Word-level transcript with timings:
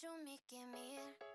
mucho 0.00 0.16
mi 0.24 0.38
quemir. 0.48 1.29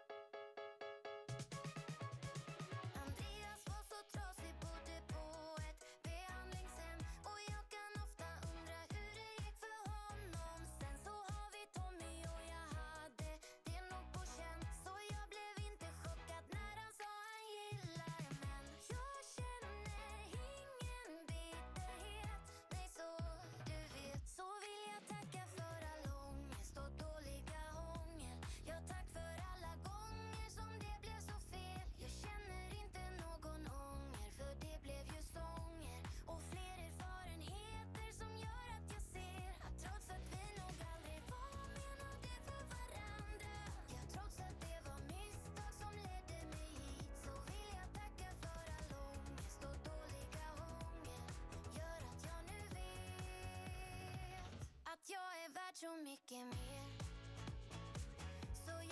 så 55.85 55.95
mycket 56.09 56.45
mer. 56.57 56.85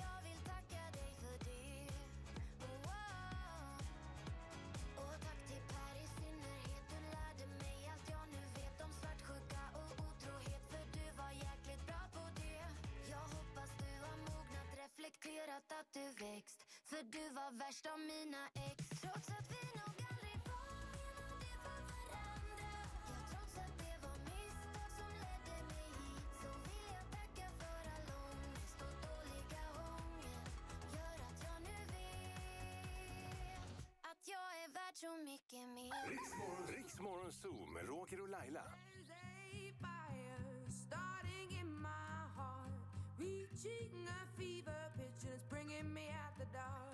Jag 0.03 0.17
vill 0.27 0.41
tacka 0.51 0.83
dig 0.97 1.11
för 1.21 1.37
det. 1.47 1.87
Oh, 2.65 2.87
oh. 2.87 3.77
Och 5.01 5.15
tack 5.25 5.39
till 5.49 5.63
Per 5.73 5.93
i 6.03 6.07
synnerhet. 6.17 6.83
Du 6.91 6.99
lärde 7.15 7.45
mig 7.63 7.77
allt 7.91 8.09
jag 8.15 8.25
nu 8.35 8.41
vet 8.59 8.77
om 8.85 8.91
svartsjuka 8.99 9.61
och 9.79 9.91
otrohet. 10.07 10.63
För 10.71 10.83
du 10.97 11.05
var 11.21 11.31
jäkligt 11.47 11.83
bra 11.89 12.01
på 12.15 12.23
det. 12.41 12.61
Jag 13.13 13.25
hoppas 13.35 13.69
du 13.83 13.93
har 14.05 14.17
mognat, 14.29 14.69
reflekterat 14.83 15.67
att 15.79 15.89
du 15.97 16.05
växt. 16.25 16.59
För 16.89 17.03
du 17.15 17.23
var 17.39 17.51
värst 17.61 17.85
av 17.93 17.99
mina 17.99 18.43
ex. 18.67 18.72
Morgon 37.23 37.31
Zoo 37.41 37.65
med 37.65 37.87
Roger 37.87 38.21
och 38.21 38.29
Laila. 38.29 38.63
Reaching 43.17 44.07
a 44.07 44.25
fever 44.37 44.91
pitch 44.97 45.23
and 45.23 45.33
it's 45.33 45.45
bringing 45.49 45.93
me 45.93 46.09
out 46.09 46.37
the 46.37 46.45
dark 46.51 46.92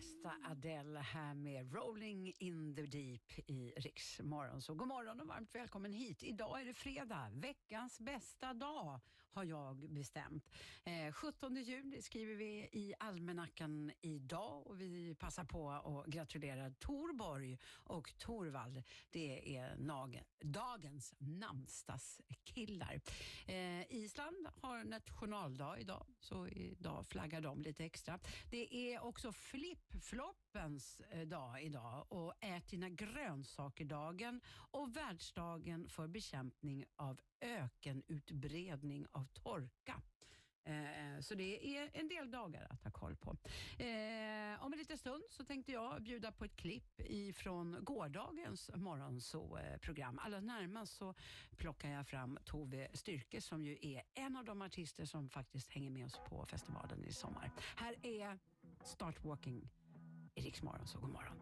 bästa 0.00 0.32
Adele 0.50 1.00
här 1.00 1.34
med 1.34 1.74
Rolling 1.74 2.32
in 2.38 2.74
the 2.74 2.82
deep 2.82 3.29
i 3.46 3.72
Riks 3.76 4.20
Så 4.60 4.74
god 4.74 4.88
morgon 4.88 5.20
och 5.20 5.26
varmt 5.26 5.54
välkommen 5.54 5.92
hit. 5.92 6.22
Idag 6.22 6.60
är 6.60 6.64
det 6.64 6.74
fredag, 6.74 7.30
veckans 7.32 8.00
bästa 8.00 8.54
dag 8.54 9.00
har 9.32 9.44
jag 9.44 9.76
bestämt. 9.76 10.50
Eh, 10.84 11.12
17 11.12 11.56
juli 11.56 12.02
skriver 12.02 12.34
vi 12.34 12.68
i 12.72 12.94
almanackan 12.98 13.92
idag 14.00 14.66
och 14.66 14.80
vi 14.80 15.14
passar 15.14 15.44
på 15.44 15.70
att 15.70 16.06
gratulera 16.06 16.70
Torborg 16.70 17.58
och 17.72 18.12
Torvald. 18.18 18.82
Det 19.10 19.56
är 19.56 19.76
dagens 20.40 21.14
namnsdagskillar. 21.18 23.00
Eh, 23.46 23.92
Island 23.92 24.48
har 24.60 24.84
nationaldag 24.84 25.78
idag, 25.78 26.06
så 26.20 26.48
idag 26.48 27.06
flaggar 27.06 27.40
de 27.40 27.62
lite 27.62 27.84
extra. 27.84 28.18
Det 28.50 28.76
är 28.76 29.04
också 29.04 29.32
flippfloppens 29.32 31.00
eh, 31.00 31.20
dag 31.20 31.62
idag 31.62 32.06
och 32.08 32.34
ät 32.40 32.68
dina 32.68 32.88
grönsaker 32.88 33.29
grönsakerdagen 33.30 34.40
och 34.70 34.96
världsdagen 34.96 35.88
för 35.88 36.06
bekämpning 36.06 36.84
av 36.96 37.20
ökenutbredning 37.40 39.06
av 39.12 39.24
torka. 39.24 40.02
Eh, 40.64 41.20
så 41.20 41.34
det 41.34 41.76
är 41.76 41.90
en 41.94 42.08
del 42.08 42.30
dagar 42.30 42.66
att 42.70 42.84
ha 42.84 42.90
koll 42.90 43.16
på. 43.16 43.36
Eh, 43.78 44.64
om 44.64 44.72
en 44.72 44.78
liten 44.78 44.98
stund 44.98 45.22
så 45.30 45.44
tänkte 45.44 45.72
jag 45.72 46.02
bjuda 46.02 46.32
på 46.32 46.44
ett 46.44 46.56
klipp 46.56 47.00
ifrån 47.00 47.76
gårdagens 47.80 48.70
morgonsåprogram. 48.74 50.18
Allra 50.18 50.40
närmast 50.40 50.96
så 50.96 51.14
plockar 51.56 51.90
jag 51.90 52.06
fram 52.06 52.38
Tove 52.44 52.88
Styrke 52.94 53.40
som 53.40 53.64
ju 53.64 53.78
är 53.82 54.02
en 54.14 54.36
av 54.36 54.44
de 54.44 54.62
artister 54.62 55.04
som 55.04 55.28
faktiskt 55.28 55.72
hänger 55.72 55.90
med 55.90 56.06
oss 56.06 56.20
på 56.28 56.46
festivalen 56.46 57.04
i 57.04 57.12
sommar. 57.12 57.50
Här 57.76 58.06
är 58.06 58.38
Start 58.84 59.24
Walking 59.24 59.70
i 60.34 60.40
Riks 60.40 60.62
Morgonzoo. 60.62 61.00
God 61.00 61.10
morgon. 61.10 61.36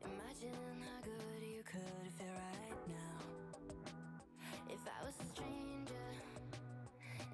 could 1.70 2.08
if 2.18 2.24
right 2.24 2.88
now. 2.88 3.20
If 4.70 4.80
I 4.88 5.04
was 5.04 5.14
a 5.20 5.26
stranger 5.34 6.08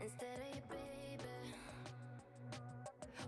instead 0.01 0.39
of 0.43 0.49
your 0.55 0.67
baby, 0.71 1.35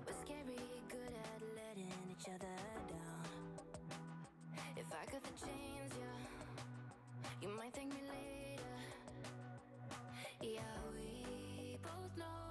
we're 0.05 0.19
scary 0.25 0.59
good 0.89 1.13
at 1.15 1.41
letting 1.55 1.95
each 2.11 2.27
other 2.27 2.57
down. 2.89 3.27
If 4.77 4.87
I 4.91 5.05
could 5.07 5.23
change 5.39 5.93
you, 5.95 6.13
you 7.43 7.57
might 7.57 7.73
thank 7.73 7.93
me 7.95 8.03
later. 8.11 8.75
Yeah, 10.43 10.75
we 10.93 11.79
both 11.83 12.17
know. 12.19 12.46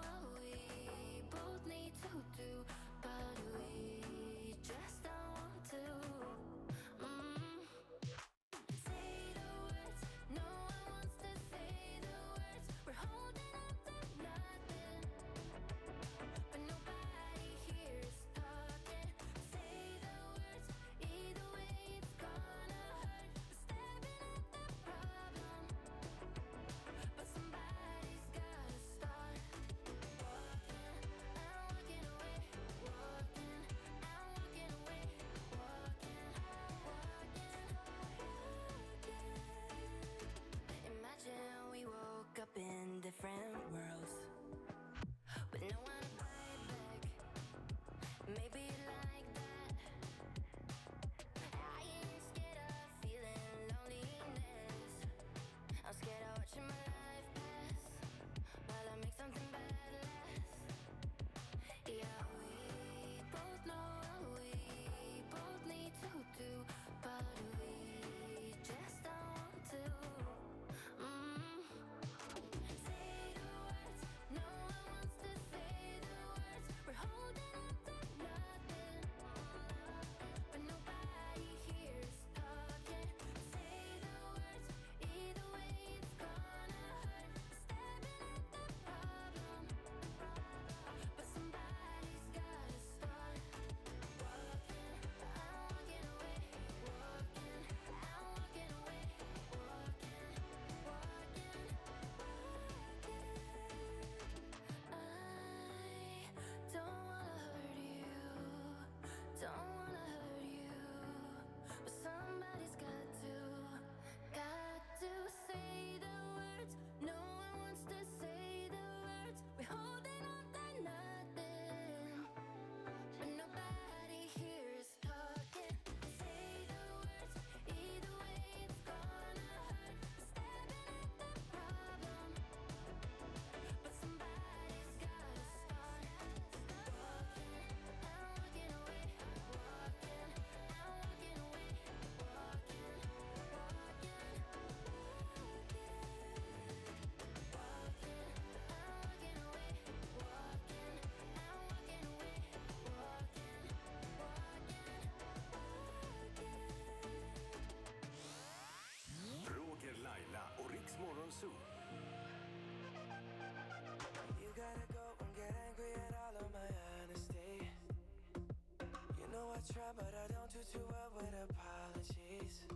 I 169.56 169.64
try, 169.72 169.88
but 169.96 170.12
I 170.12 170.28
don't 170.36 170.52
do 170.52 170.60
too 170.68 170.84
well 170.92 171.16
with 171.16 171.32
apologies. 171.32 172.68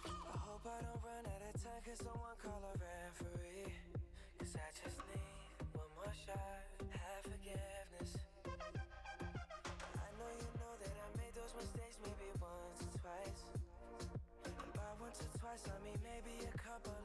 I 0.00 0.36
hope 0.48 0.64
I 0.64 0.80
don't 0.80 0.96
run 1.04 1.28
out 1.28 1.44
of 1.44 1.60
time, 1.60 1.76
cause 1.84 2.00
someone 2.00 2.40
call 2.40 2.56
a 2.56 2.74
referee. 2.80 3.68
Cause 4.40 4.56
I 4.56 4.64
just 4.80 4.96
need 5.12 5.60
one 5.76 5.92
more 6.00 6.08
shot, 6.16 6.64
have 6.88 7.20
forgiveness. 7.28 8.16
I 8.48 10.08
know 10.16 10.30
you 10.40 10.48
know 10.56 10.72
that 10.80 10.88
I 10.88 11.08
made 11.20 11.36
those 11.36 11.52
mistakes 11.52 12.00
maybe 12.00 12.32
once 12.40 12.80
or 12.80 12.96
twice. 13.04 13.44
And 14.48 14.56
by 14.72 14.88
once 15.04 15.20
or 15.20 15.28
twice, 15.36 15.68
I 15.68 15.76
mean 15.84 16.00
maybe 16.00 16.48
a 16.48 16.56
couple 16.64 16.96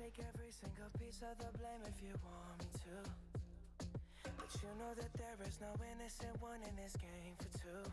take 0.00 0.24
every 0.32 0.48
single 0.48 0.88
piece 0.96 1.20
of 1.20 1.36
the 1.36 1.50
blame 1.60 1.84
if 1.84 2.00
you 2.00 2.16
want 2.24 2.56
me 2.56 2.72
to. 2.72 2.96
But 4.24 4.48
you 4.56 4.72
know 4.80 4.96
that 4.96 5.12
there 5.12 5.36
is 5.44 5.60
no 5.60 5.76
innocent 5.92 6.40
one 6.40 6.64
in 6.64 6.72
this 6.72 6.96
game 6.96 7.36
for 7.36 7.52
two. 7.60 7.84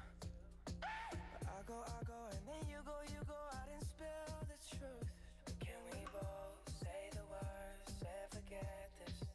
I 1.44 1.60
go, 1.68 1.84
I 1.84 2.00
go, 2.08 2.20
and 2.32 2.44
then 2.48 2.64
you 2.72 2.80
go, 2.88 2.96
you 3.12 3.20
go 3.28 3.36
out 3.52 3.68
and 3.68 3.84
spill 3.84 4.40
the 4.48 4.56
truth. 4.72 5.12
But 5.44 5.60
can 5.60 5.80
we 5.92 6.00
both 6.16 6.64
say 6.80 7.12
the 7.12 7.28
words 7.28 7.92
and 8.00 8.28
forget 8.32 8.88
this? 9.04 9.28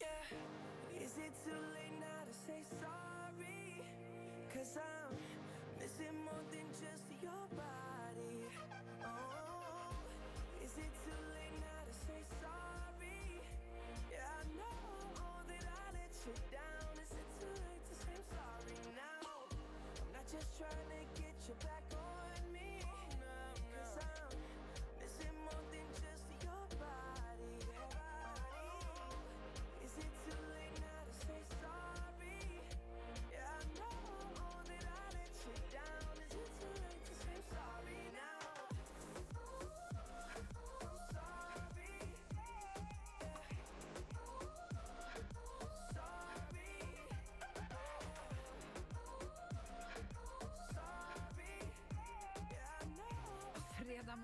Yeah. 0.00 1.04
Is 1.04 1.20
it 1.20 1.36
too 1.44 1.60
late 1.76 2.00
now 2.00 2.20
to 2.24 2.32
say 2.48 2.64
sorry? 2.80 3.84
Cause 4.56 4.80
I'm. 4.80 4.95
your 21.48 21.56
back 21.62 21.85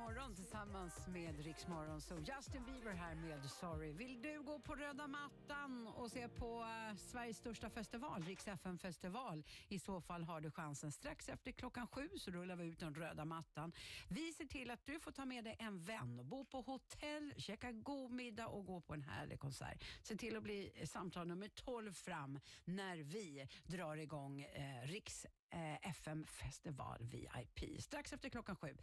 morgon 0.02 0.34
tillsammans 0.34 1.06
med 1.06 1.44
Riksmorgon, 1.44 2.00
Så 2.00 2.14
Justin 2.14 2.64
Bieber 2.64 2.92
här 2.92 3.14
med 3.14 3.50
Sorry. 3.50 3.92
Vill 3.92 4.22
du 4.22 4.41
på 4.72 4.76
röda 4.76 5.06
mattan 5.06 5.86
och 5.86 6.10
se 6.10 6.28
på 6.28 6.60
eh, 6.60 6.96
Sveriges 6.96 7.36
största 7.36 7.70
festival, 7.70 8.22
Rix 8.22 8.48
FM 8.48 8.78
festival? 8.78 9.44
I 9.68 9.78
så 9.78 10.00
fall 10.00 10.24
har 10.24 10.40
du 10.40 10.50
chansen. 10.50 10.92
Strax 10.92 11.28
efter 11.28 11.52
klockan 11.52 11.86
sju 11.86 12.08
så 12.16 12.30
rullar 12.30 12.56
vi 12.56 12.64
ut 12.64 12.78
den 12.78 12.94
röda 12.94 13.24
mattan. 13.24 13.72
Vi 14.08 14.32
ser 14.32 14.44
till 14.44 14.70
att 14.70 14.86
du 14.86 15.00
får 15.00 15.12
ta 15.12 15.24
med 15.24 15.44
dig 15.44 15.56
en 15.58 15.78
vän 15.78 16.18
och 16.18 16.24
bo 16.24 16.44
på 16.44 16.60
hotell, 16.60 17.34
käka 17.36 17.72
god 17.72 18.10
middag 18.10 18.46
och 18.46 18.66
gå 18.66 18.80
på 18.80 18.94
en 18.94 19.02
härlig 19.02 19.40
konsert. 19.40 19.84
Se 20.02 20.16
till 20.16 20.36
att 20.36 20.42
bli 20.42 20.72
samtal 20.84 21.26
nummer 21.26 21.48
12 21.48 21.92
fram 21.92 22.40
när 22.64 22.96
vi 22.96 23.48
drar 23.66 23.96
igång 23.96 24.40
eh, 24.40 24.86
Riks 24.86 25.26
eh, 25.50 25.88
FM 25.90 26.26
Festival 26.26 26.98
VIP. 27.00 27.82
Strax 27.82 28.12
efter 28.12 28.28
klockan 28.28 28.56
sju. 28.56 28.76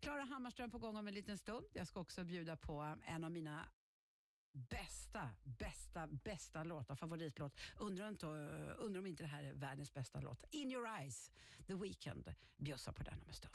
Klara 0.00 0.22
Hammarström 0.22 0.70
på 0.70 0.78
gång 0.78 0.96
om 0.96 1.08
en 1.08 1.14
liten 1.14 1.38
stund. 1.38 1.66
Jag 1.72 1.86
ska 1.86 2.00
också 2.00 2.24
bjuda 2.24 2.56
på 2.56 2.96
en 3.06 3.24
av 3.24 3.30
mina 3.30 3.68
bästa, 4.52 5.30
bästa, 5.44 6.06
bästa 6.06 6.64
låtar, 6.64 6.94
favoritlåt. 6.94 7.52
Undrar, 7.78 8.08
inte, 8.08 8.26
undrar 8.26 9.00
om 9.00 9.06
inte 9.06 9.22
det 9.22 9.26
här 9.26 9.42
är 9.44 9.52
världens 9.52 9.94
bästa 9.94 10.20
låt. 10.20 10.44
In 10.50 10.72
your 10.72 10.86
eyes, 10.88 11.30
The 11.66 11.74
Weeknd. 11.74 12.34
Bjussa 12.56 12.92
på 12.92 13.02
den 13.02 13.20
om 13.22 13.28
en 13.28 13.34
stund. 13.34 13.54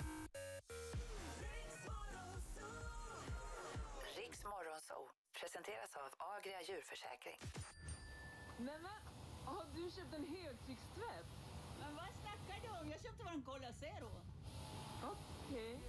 Riks 4.17 4.43
Morgonzoo 4.43 5.09
presenteras 5.39 5.95
av 5.95 6.09
Agria 6.17 6.61
djurförsäkring. 6.61 7.39
Men 8.57 8.83
va? 8.83 8.95
Har 9.45 9.65
du 9.75 9.91
köpt 9.91 10.13
en 10.13 10.27
högtryckstvätt? 10.27 11.29
Men 11.79 11.95
vad 11.95 12.07
snackar 12.21 12.61
du 12.61 12.79
om? 12.79 12.89
Jag 12.89 13.01
köpte 13.01 13.23
bara 13.23 13.33
en 13.33 13.41
Cola 13.41 13.73
Zero. 13.73 14.11
Okej. 15.03 15.79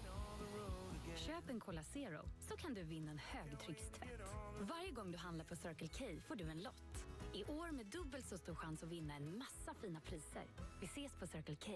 Köp 1.15 1.51
en 1.51 1.61
Cola 1.61 1.83
Zero 1.83 2.29
så 2.49 2.57
kan 2.57 2.75
du 2.75 2.83
vinna 2.83 3.11
en 3.11 3.19
högtryckstvätt. 3.19 4.21
Varje 4.61 4.91
gång 4.91 5.13
du 5.13 5.19
handlar 5.19 5.45
på 5.45 5.57
Circle 5.57 5.89
K 5.89 6.05
får 6.29 6.37
du 6.37 6.51
en 6.51 6.63
lott. 6.63 7.07
I 7.35 7.45
år 7.45 7.71
med 7.71 7.87
dubbelt 7.87 8.27
så 8.27 8.39
stor 8.39 8.55
chans 8.55 8.83
att 8.83 8.89
vinna 8.89 9.17
en 9.17 9.39
massa 9.39 9.75
fina 9.75 10.01
priser. 10.01 10.47
Vi 10.81 10.87
ses 10.87 11.13
på 11.17 11.27
Circle 11.27 11.57
K. 11.57 11.73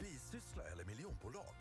Bisyssla 0.00 0.62
eller 0.64 0.84
miljonbolag. 0.84 1.54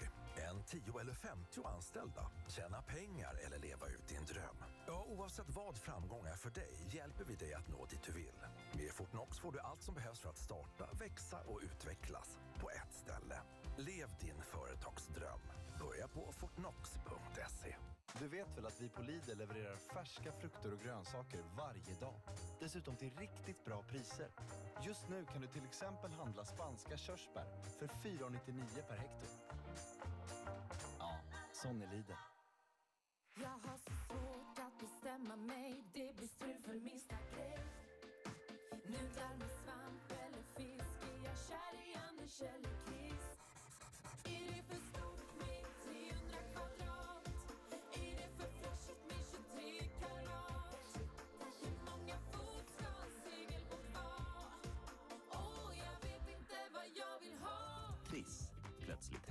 En 0.50 0.63
10 0.63 1.00
eller 1.00 1.13
50 1.13 1.62
anställda. 1.65 2.31
Tjäna 2.48 2.81
pengar 2.81 3.33
eller 3.45 3.60
leva 3.60 3.88
ut 3.88 4.07
din 4.07 4.25
dröm. 4.25 4.57
Ja, 4.88 5.05
oavsett 5.10 5.50
vad 5.50 5.77
framgång 5.77 6.25
är 6.25 6.36
för 6.38 6.50
dig 6.50 6.74
hjälper 6.91 7.25
vi 7.25 7.36
dig 7.36 7.53
att 7.53 7.67
nå 7.67 7.86
dit 7.86 8.03
du 8.03 8.12
vill. 8.12 8.39
Med 8.74 8.91
Fortnox 8.91 9.39
får 9.39 9.51
du 9.51 9.60
allt 9.60 9.81
som 9.81 9.95
behövs 9.95 10.19
för 10.19 10.29
att 10.29 10.38
starta, 10.38 10.89
växa 11.00 11.38
och 11.48 11.60
utvecklas 11.63 12.38
på 12.60 12.69
ett 12.69 12.93
ställe. 12.93 13.41
Lev 13.77 14.09
din 14.19 14.41
företagsdröm. 14.41 15.39
Börja 15.79 16.07
på 16.07 16.31
fortnox.se. 16.31 17.75
Du 18.19 18.27
vet 18.27 18.57
väl 18.57 18.65
att 18.65 18.81
vi 18.81 18.89
på 18.89 19.01
Lidl 19.01 19.37
levererar 19.37 19.75
färska 19.75 20.31
frukter 20.31 20.73
och 20.73 20.79
grönsaker 20.79 21.43
varje 21.57 21.95
dag? 21.99 22.21
Dessutom 22.59 22.95
till 22.95 23.11
riktigt 23.17 23.65
bra 23.65 23.83
priser. 23.83 24.29
Just 24.83 25.09
nu 25.09 25.25
kan 25.25 25.41
du 25.41 25.47
till 25.47 25.65
exempel 25.65 26.11
handla 26.11 26.45
spanska 26.45 26.97
körsbär 26.97 27.45
för 27.79 27.87
4,99 27.87 28.87
per 28.87 28.97
hekto. 28.97 29.25
Ja, 30.99 31.19
sån 31.53 31.81
är 31.81 31.91
Lidl. 31.91 32.11
Jag 33.35 33.49
har 33.49 33.77
så 33.77 33.91
svårt 34.07 34.59
att 34.59 34.79
bestämma 34.79 35.35
mig 35.35 35.83
Det 35.93 36.15
blir 36.15 36.27
strul 36.27 36.61
för 36.65 36.73
minsta 36.73 37.15
grej 37.35 37.59
Nudlar 38.85 39.35
med 39.39 39.51
svamp 39.63 40.11
eller 40.11 40.43
fisk 40.43 40.97
Är 41.01 41.25
jag 41.25 41.37
kär 41.47 41.73
i 41.89 41.95
Anders 42.09 42.41
eller 42.41 42.80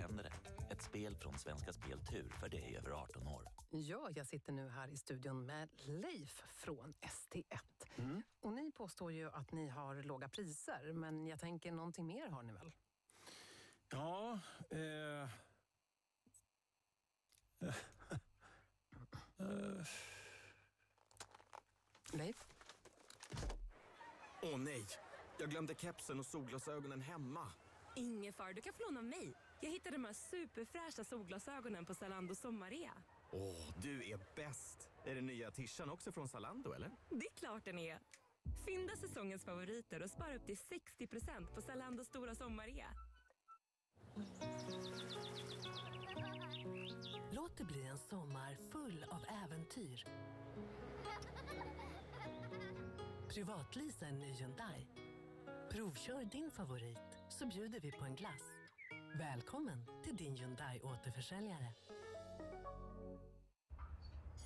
händer 0.00 0.24
det. 0.24 0.32
Ett 0.74 0.82
spel 0.82 1.16
från 1.16 1.38
Svenska 1.38 1.72
Spel 1.72 2.00
Tur 2.00 2.28
för 2.40 2.48
dig 2.48 2.76
över 2.76 2.90
18 2.90 3.28
år. 3.28 3.44
Ja, 3.70 4.10
jag 4.14 4.26
sitter 4.26 4.52
nu 4.52 4.68
här 4.68 4.88
i 4.88 4.96
studion 4.96 5.46
med 5.46 5.68
Leif 5.86 6.42
från 6.52 6.94
ST1. 7.00 7.58
Och 8.40 8.52
ni 8.52 8.72
påstår 8.72 9.12
ju 9.12 9.30
att 9.30 9.52
ni 9.52 9.68
har 9.68 10.02
låga 10.02 10.28
priser, 10.28 10.92
men 10.92 11.26
jag 11.26 11.40
tänker 11.40 11.72
någonting 11.72 12.06
mer 12.06 12.28
har 12.28 12.42
ni 12.42 12.52
väl? 12.52 12.72
Ja, 13.88 14.38
eh... 14.70 15.22
eh, 19.38 19.86
Leif? 22.12 22.36
Åh 24.42 24.58
nej! 24.58 24.86
Jag 25.38 25.50
glömde 25.50 25.74
kepsen 25.74 26.18
och 26.18 26.26
solglasögonen 26.26 27.00
hemma. 27.00 27.52
Ingen 27.96 28.32
fara, 28.32 28.52
du 28.52 28.60
kan 28.60 28.72
få 28.72 28.82
låna 28.82 29.02
mig. 29.02 29.34
Jag 29.62 29.70
hittade 29.70 29.96
de 29.96 30.04
här 30.04 30.12
superfräscha 30.12 31.04
solglasögonen 31.04 31.86
på 31.86 31.94
Zalando 31.94 32.34
Sommarea. 32.34 32.92
Åh, 33.30 33.74
du 33.82 34.10
är 34.10 34.20
bäst! 34.36 34.88
Är 35.04 35.14
den 35.14 35.26
nya 35.26 35.50
tishan 35.50 35.90
också 35.90 36.12
från 36.12 36.28
Zalando 36.28 36.72
eller? 36.72 36.90
Det 37.08 37.26
är 37.26 37.36
klart 37.36 37.64
den 37.64 37.78
är. 37.78 37.98
Fynda 38.66 38.96
säsongens 38.96 39.44
favoriter 39.44 40.02
och 40.02 40.10
spara 40.10 40.36
upp 40.36 40.46
till 40.46 40.56
60% 40.56 41.54
på 41.54 41.62
Zalando 41.62 42.04
stora 42.04 42.34
sommarea. 42.34 42.86
Låt 47.30 47.56
det 47.56 47.64
bli 47.64 47.86
en 47.86 47.98
sommar 47.98 48.56
full 48.72 49.04
av 49.08 49.24
äventyr. 49.44 50.04
Privatlisa 53.28 54.06
en 54.06 54.18
ny 54.18 54.32
Hyundai. 54.32 54.86
Provkör 55.70 56.24
din 56.24 56.50
favorit 56.50 57.22
så 57.28 57.46
bjuder 57.46 57.80
vi 57.80 57.92
på 57.92 58.04
en 58.04 58.16
glass. 58.16 58.59
Välkommen 59.12 59.84
till 60.04 60.16
din 60.16 60.36
Hyundai 60.36 60.80
återförsäljare. 60.82 61.72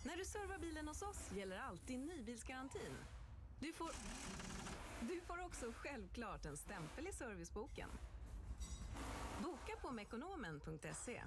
När 0.05 0.17
du 0.17 0.25
servar 0.25 0.59
bilen 0.59 0.89
hos 0.89 1.03
oss 1.03 1.33
gäller 1.33 1.59
alltid 1.59 1.99
nybilsgarantin. 1.99 2.97
Du 3.61 3.73
får, 3.73 3.91
du 5.01 5.21
får 5.21 5.45
också 5.45 5.73
självklart 5.77 6.47
en 6.47 6.57
stämpel 6.57 7.07
i 7.07 7.13
serviceboken. 7.13 7.91
Boka 9.43 9.77
på 9.83 9.91
mekonomen.se. 9.91 11.23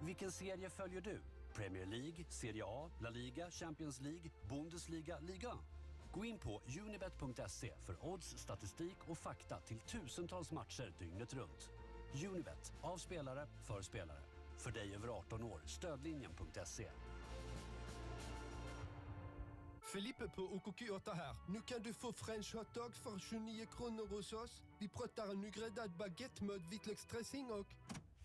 Vilken 0.00 0.32
serie 0.32 0.70
följer 0.70 1.00
du? 1.00 1.20
Premier 1.54 1.86
League, 1.86 2.24
Serie 2.28 2.64
A, 2.66 2.90
La 3.00 3.10
Liga, 3.10 3.50
Champions 3.50 4.00
League, 4.00 4.30
Bundesliga, 4.48 5.18
Liga? 5.20 5.52
Gå 6.14 6.24
in 6.24 6.38
på 6.38 6.60
unibet.se 6.80 7.72
för 7.86 8.06
odds, 8.06 8.38
statistik 8.38 8.96
och 9.08 9.18
fakta 9.18 9.60
till 9.60 9.78
tusentals 9.78 10.50
matcher 10.50 10.92
dygnet 10.98 11.34
runt. 11.34 11.70
Unibet, 12.24 12.72
av 12.82 12.98
spelare, 12.98 13.46
för 13.66 13.82
spelare. 13.82 14.22
För 14.58 14.70
dig 14.70 14.94
över 14.94 15.08
18 15.08 15.42
år, 15.42 15.60
stödlinjen.se. 15.66 16.90
Felipe 19.92 20.28
på 20.28 20.42
OKQ8 20.42 21.14
här. 21.14 21.36
Nu 21.48 21.60
kan 21.62 21.82
du 21.82 21.92
få 21.92 22.12
french 22.12 22.54
hotdog 22.54 22.94
för 22.94 23.18
29 23.18 23.66
kronor 23.76 24.06
hos 24.06 24.32
oss. 24.32 24.62
Vi 24.78 24.88
pratar 24.88 25.28
en 25.28 25.40
nygräddad 25.40 25.96
baguette 25.96 26.44
med 26.44 26.60
vitlöksdressing 26.70 27.50
och... 27.50 27.66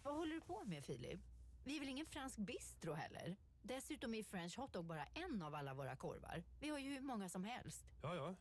Vad 0.03 0.15
håller 0.15 0.35
du 0.35 0.41
på 0.41 0.63
med 0.65 0.85
Filip? 0.85 1.19
Vi 1.63 1.75
är 1.75 1.79
väl 1.79 1.89
ingen 1.89 2.05
fransk 2.05 2.37
bistro 2.37 2.93
heller? 2.93 3.35
Dessutom 3.67 4.13
är 4.13 4.23
french 4.23 4.57
hotdog 4.57 4.85
bara 4.85 5.05
en 5.05 5.41
av 5.41 5.55
alla 5.55 5.73
våra 5.73 5.95
korvar. 5.95 6.43
Vi 6.59 6.69
har 6.69 6.79
ju 6.79 6.93
hur 6.93 7.01
många 7.01 7.29
som 7.29 7.43
helst. 7.43 7.85
Ja, 8.01 8.15
ja. 8.15 8.35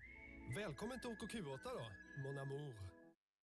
Välkommen 0.57 1.01
till 1.01 1.11
OKQ8 1.11 1.59
då, 1.65 1.91
mon 2.23 2.39
amour. 2.39 2.75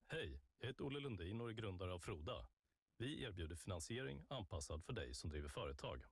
Hej, 0.07 0.41
jag 0.59 0.67
heter 0.67 0.83
Olle 0.83 0.99
Lundin 0.99 1.41
och 1.41 1.49
är 1.49 1.53
grundare 1.53 1.93
av 1.93 1.99
Froda. 1.99 2.47
Vi 2.97 3.23
erbjuder 3.23 3.55
finansiering 3.55 4.25
anpassad 4.29 4.83
för 4.83 4.93
dig 4.93 5.13
som 5.13 5.29
driver 5.29 5.49
företag. 5.49 6.03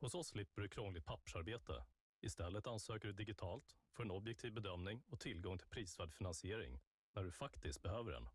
Hos 0.00 0.14
oss 0.14 0.28
slipper 0.28 0.62
du 0.62 0.68
krångligt 0.68 1.04
pappersarbete. 1.04 1.84
Istället 2.20 2.66
ansöker 2.66 3.08
du 3.08 3.12
digitalt, 3.14 3.76
får 3.92 4.04
en 4.04 4.10
objektiv 4.10 4.52
bedömning 4.52 5.02
och 5.06 5.20
tillgång 5.20 5.58
till 5.58 5.68
prisvärd 5.68 6.12
finansiering 6.14 6.80
när 7.12 7.24
du 7.24 7.30
faktiskt 7.30 7.82
behöver 7.82 8.12
den. 8.12 8.28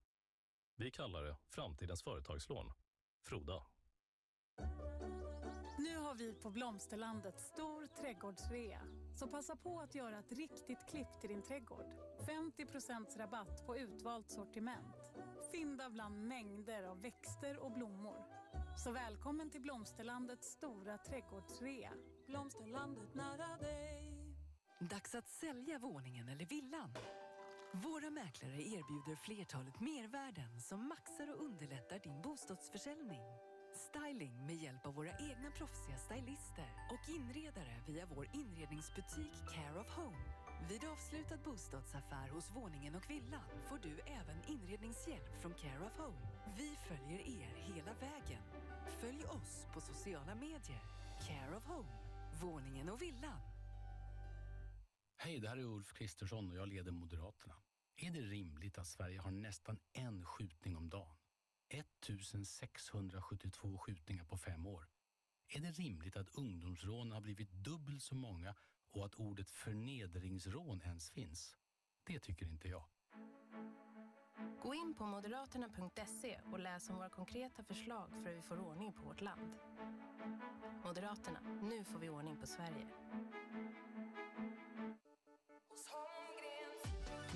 Vi 0.75 0.91
kallar 0.91 1.23
det 1.23 1.37
framtidens 1.47 2.03
företagslån. 2.03 2.71
Froda. 3.21 3.65
Nu 6.09 6.13
har 6.13 6.31
vi 6.31 6.33
på 6.33 6.49
Blomsterlandet 6.49 7.39
stor 7.39 7.87
trädgårdsrea. 8.01 8.81
Så 9.15 9.27
passa 9.27 9.55
på 9.55 9.79
att 9.79 9.95
göra 9.95 10.19
ett 10.19 10.31
riktigt 10.31 10.85
klipp 10.89 11.21
till 11.21 11.29
din 11.29 11.41
trädgård. 11.41 11.85
50% 12.57 13.17
rabatt 13.17 13.65
på 13.65 13.77
utvalt 13.77 14.31
sortiment. 14.31 14.95
Fynda 15.51 15.89
bland 15.89 16.27
mängder 16.27 16.83
av 16.83 17.01
växter 17.01 17.57
och 17.57 17.71
blommor. 17.71 18.25
Så 18.83 18.91
välkommen 18.91 19.49
till 19.49 19.61
Blomsterlandets 19.61 20.47
stora 20.47 20.97
trädgårdsrea. 20.97 21.91
Blomsterlandet 22.27 23.15
nära 23.15 23.57
dig. 23.57 24.13
Dags 24.79 25.15
att 25.15 25.27
sälja 25.27 25.79
våningen 25.79 26.29
eller 26.29 26.45
villan. 26.45 26.93
Våra 27.73 28.09
mäklare 28.09 28.61
erbjuder 28.61 29.15
flertalet 29.15 29.79
mervärden 29.79 30.61
som 30.61 30.87
maxar 30.87 31.33
och 31.33 31.45
underlättar 31.45 31.99
din 31.99 32.21
bostadsförsäljning. 32.21 33.21
Styling 33.87 34.45
med 34.45 34.55
hjälp 34.55 34.85
av 34.85 34.93
våra 34.93 35.11
egna 35.29 35.51
proffsiga 35.57 35.97
stylister 35.97 36.69
och 36.93 37.09
inredare 37.09 37.75
via 37.87 38.05
vår 38.05 38.27
inredningsbutik 38.33 39.33
Care 39.53 39.79
of 39.79 39.89
Home. 39.95 40.23
Vid 40.69 40.83
avslutad 40.83 41.37
bostadsaffär 41.37 42.29
hos 42.29 42.51
våningen 42.51 42.95
och 42.95 43.09
villan 43.09 43.49
får 43.69 43.79
du 43.83 43.99
även 43.99 44.37
inredningshjälp 44.47 45.41
från 45.41 45.53
Care 45.53 45.85
of 45.85 45.97
Home. 45.97 46.27
Vi 46.57 46.75
följer 46.87 47.19
er 47.19 47.49
hela 47.55 47.93
vägen. 47.93 48.43
Följ 49.01 49.23
oss 49.25 49.67
på 49.73 49.81
sociala 49.81 50.35
medier. 50.35 50.83
Care 51.27 51.57
of 51.57 51.65
Home, 51.65 51.93
våningen 52.41 52.89
och 52.89 53.01
villan. 53.01 53.41
Hej, 55.17 55.39
det 55.39 55.49
här 55.49 55.57
är 55.57 55.63
Ulf 55.63 55.93
Kristersson 55.93 56.51
och 56.51 56.57
jag 56.57 56.67
leder 56.67 56.91
Moderaterna. 56.91 57.55
Är 57.97 58.11
det 58.11 58.21
rimligt 58.21 58.77
att 58.77 58.87
Sverige 58.87 59.19
har 59.19 59.31
nästan 59.31 59.79
en 59.93 60.25
skjutning 60.25 60.77
om 60.77 60.89
dagen? 60.89 61.18
1672 61.69 63.77
skjutningar 63.77 64.25
på 64.25 64.37
fem 64.37 64.67
år. 64.67 64.87
Är 65.47 65.59
det 65.59 65.71
rimligt 65.71 66.15
att 66.15 66.29
ungdomsrån 66.29 67.11
har 67.11 67.21
blivit 67.21 67.51
dubbelt 67.51 68.03
så 68.03 68.15
många 68.15 68.55
och 68.91 69.05
att 69.05 69.15
ordet 69.15 69.51
förnedringsrån 69.51 70.81
ens 70.81 71.09
finns? 71.09 71.57
Det 72.03 72.19
tycker 72.19 72.45
inte 72.45 72.67
jag. 72.67 72.83
Gå 74.61 74.73
in 74.73 74.95
på 74.97 75.05
moderaterna.se 75.05 76.39
och 76.51 76.59
läs 76.59 76.89
om 76.89 76.95
våra 76.95 77.09
konkreta 77.09 77.63
förslag 77.63 78.09
för 78.09 78.29
hur 78.29 78.35
vi 78.35 78.41
får 78.41 78.59
ordning 78.59 78.93
på 78.93 79.01
vårt 79.01 79.21
land. 79.21 79.55
Moderaterna, 80.83 81.39
nu 81.61 81.83
får 81.83 81.99
vi 81.99 82.09
ordning 82.09 82.37
på 82.37 82.47
Sverige. 82.47 82.87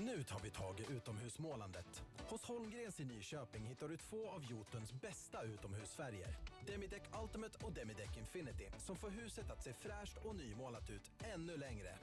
Nu 0.05 0.23
tar 0.23 0.39
vi 0.39 0.49
tag 0.49 0.79
i 0.79 0.93
utomhusmålandet. 0.93 2.03
Hos 2.29 2.43
Holmgrens 2.45 2.99
i 2.99 3.05
Nyköping 3.05 3.65
hittar 3.65 3.89
du 3.89 3.97
två 3.97 4.29
av 4.29 4.43
Jotuns 4.43 4.93
bästa 4.93 5.43
utomhusfärger. 5.43 6.37
Demideck 6.67 7.03
Ultimate 7.21 7.65
och 7.65 7.73
Demideck 7.73 8.17
Infinity 8.17 8.67
som 8.77 8.95
får 8.95 9.09
huset 9.09 9.51
att 9.51 9.63
se 9.63 9.73
fräscht 9.73 10.17
och 10.25 10.35
nymålat 10.35 10.89
ut 10.89 11.11
ännu 11.33 11.57
längre. 11.57 11.97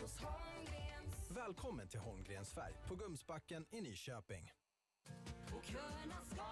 Hos 0.00 0.18
Holmgrens. 0.18 1.30
Välkommen 1.30 1.88
till 1.88 2.00
Holmgrens 2.00 2.52
färg 2.52 2.74
på 2.88 2.94
Gumsbacken 2.94 3.66
i 3.70 3.80
Nyköping. 3.80 4.52
Och 5.56 5.64
köerna 5.64 6.24
ska 6.32 6.44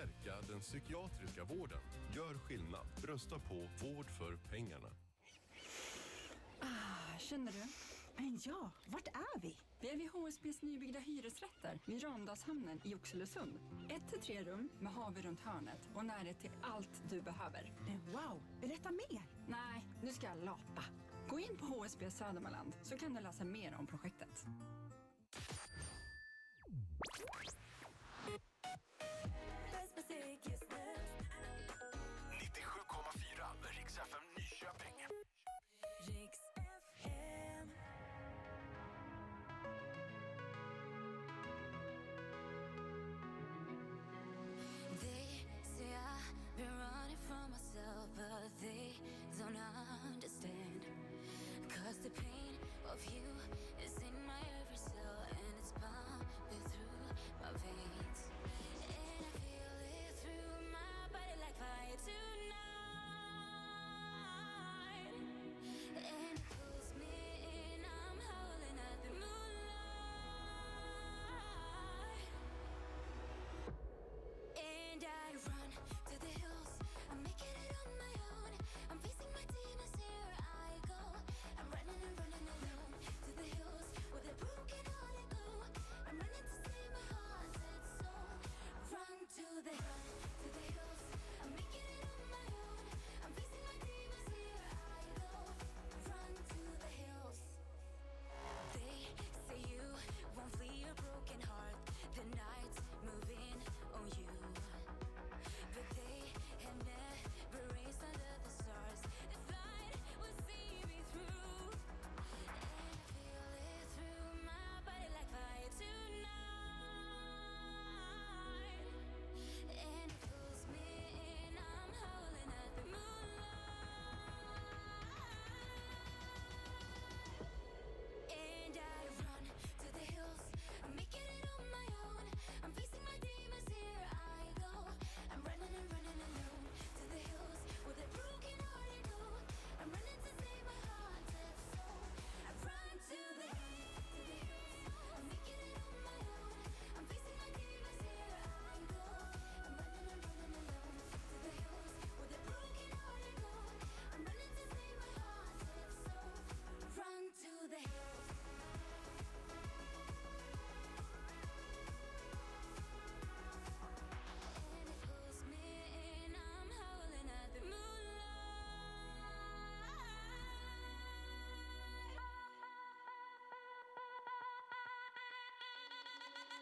stärka 0.00 0.46
den 0.48 0.60
psykiatriska 0.60 1.44
vården. 1.44 1.78
Gör 2.16 2.38
skillnad. 2.38 2.86
Rösta 3.04 3.38
på 3.38 3.54
Vård 3.54 4.10
för 4.10 4.36
pengarna. 4.50 4.88
Ah, 6.60 7.18
känner 7.18 7.52
du? 7.52 7.62
Ja, 8.44 8.70
vart 8.86 9.06
är 9.06 9.40
vi? 9.40 9.56
Vi 9.80 9.88
är 9.88 9.96
vid 9.96 10.10
HSBs 10.10 10.62
nybyggda 10.62 10.98
hyresrätter 10.98 11.78
vid 11.84 12.02
Ramdalshamnen 12.02 12.80
i 12.84 12.94
Oxelösund. 12.94 13.58
Ett 13.88 14.08
till 14.10 14.20
tre 14.20 14.42
rum 14.42 14.68
med 14.78 14.92
havet 14.92 15.24
runt 15.24 15.40
hörnet 15.40 15.88
och 15.94 16.04
närhet 16.04 16.40
till 16.40 16.50
allt 16.62 17.02
du 17.10 17.20
behöver. 17.20 17.72
Wow, 18.12 18.42
berätta 18.60 18.90
mer! 18.90 19.22
Nej, 19.48 19.84
nu 20.02 20.12
ska 20.12 20.26
jag 20.26 20.44
lapa. 20.44 20.84
Gå 21.28 21.40
in 21.40 21.56
på 21.56 21.66
HSB 21.66 22.10
Södermanland 22.10 22.72
så 22.82 22.98
kan 22.98 23.14
du 23.14 23.20
läsa 23.20 23.44
mer 23.44 23.76
om 23.78 23.86
projektet. 23.86 24.46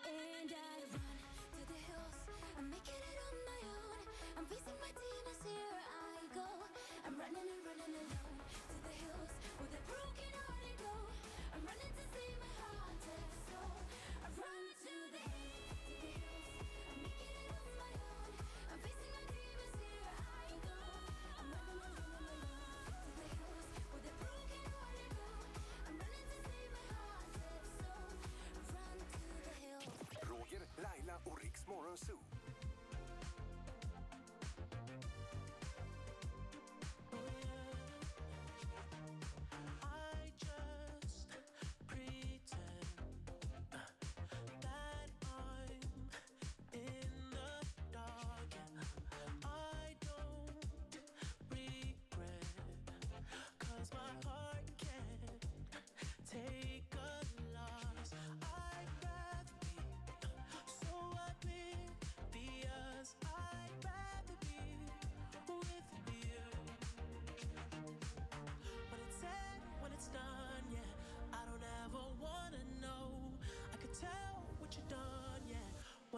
And 0.08 0.50
I 0.50 0.80
run 0.88 1.18
to 1.52 1.60
the 1.68 1.78
hills, 1.84 2.16
I'm 2.56 2.70
making 2.70 2.96
it 2.96 3.18
on 3.28 3.36
my 3.44 3.60
own. 3.76 4.00
I'm 4.38 4.46
facing 4.46 4.78
my 4.80 4.88
demons, 4.88 5.40
here 5.44 5.76
I 5.84 6.34
go. 6.34 6.48
I'm 7.06 7.14
running. 7.20 7.47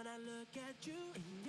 when 0.00 0.06
I 0.06 0.16
look 0.16 0.56
at 0.56 0.86
you. 0.86 1.39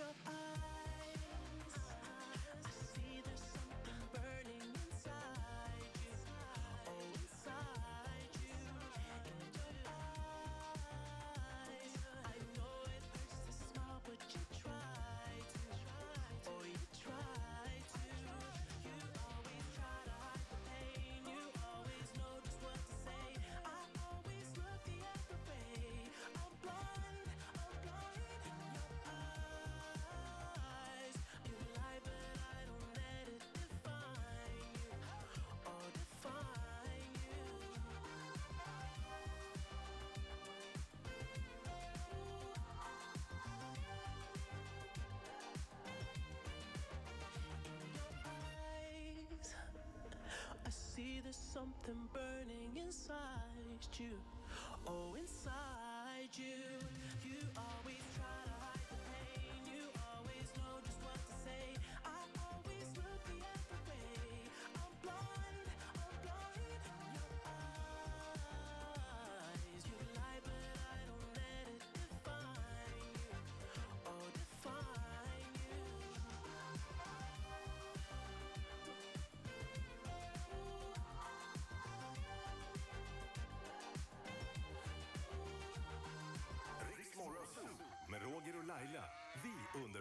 there's 51.23 51.35
something 51.35 51.95
burning 52.13 52.75
inside 52.75 53.85
you. 53.99 54.17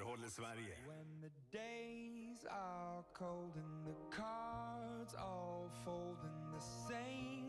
underhåller 0.00 0.28
Sverige. 0.28 0.74
When 0.86 1.20
the 1.20 1.30
days 1.52 2.46
are 2.50 3.04
cold 3.12 3.56
and 3.56 3.86
the 3.86 4.16
cards 4.16 5.14
all 5.14 5.70
fold 5.84 6.18
in 6.24 6.50
the 6.52 6.60
same 6.88 7.39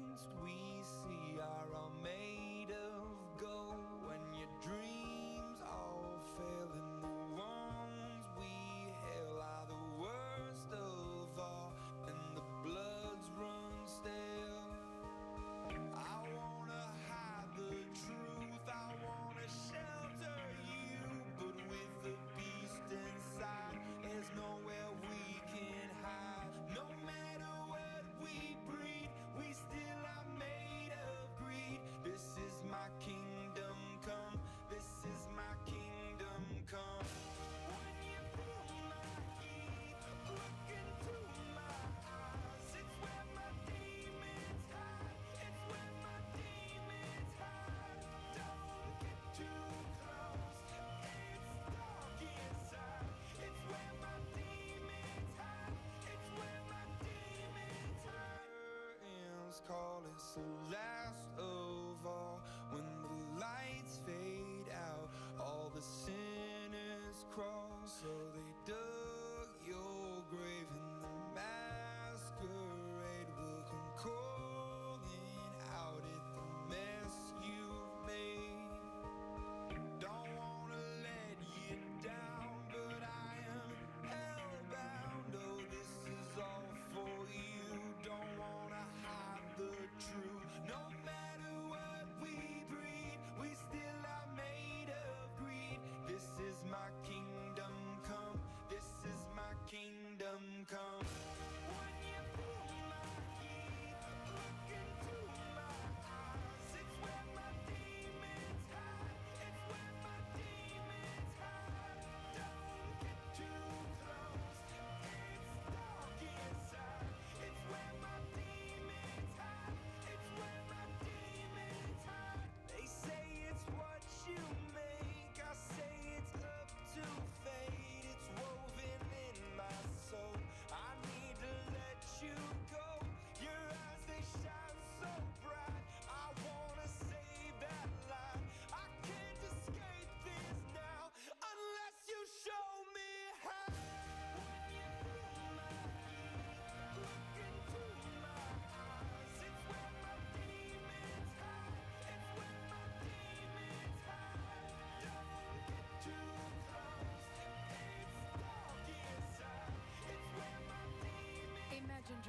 call, 59.68 60.04
it's 60.16 60.34
the 60.34 60.42
last 60.72 61.28
of 61.38 61.71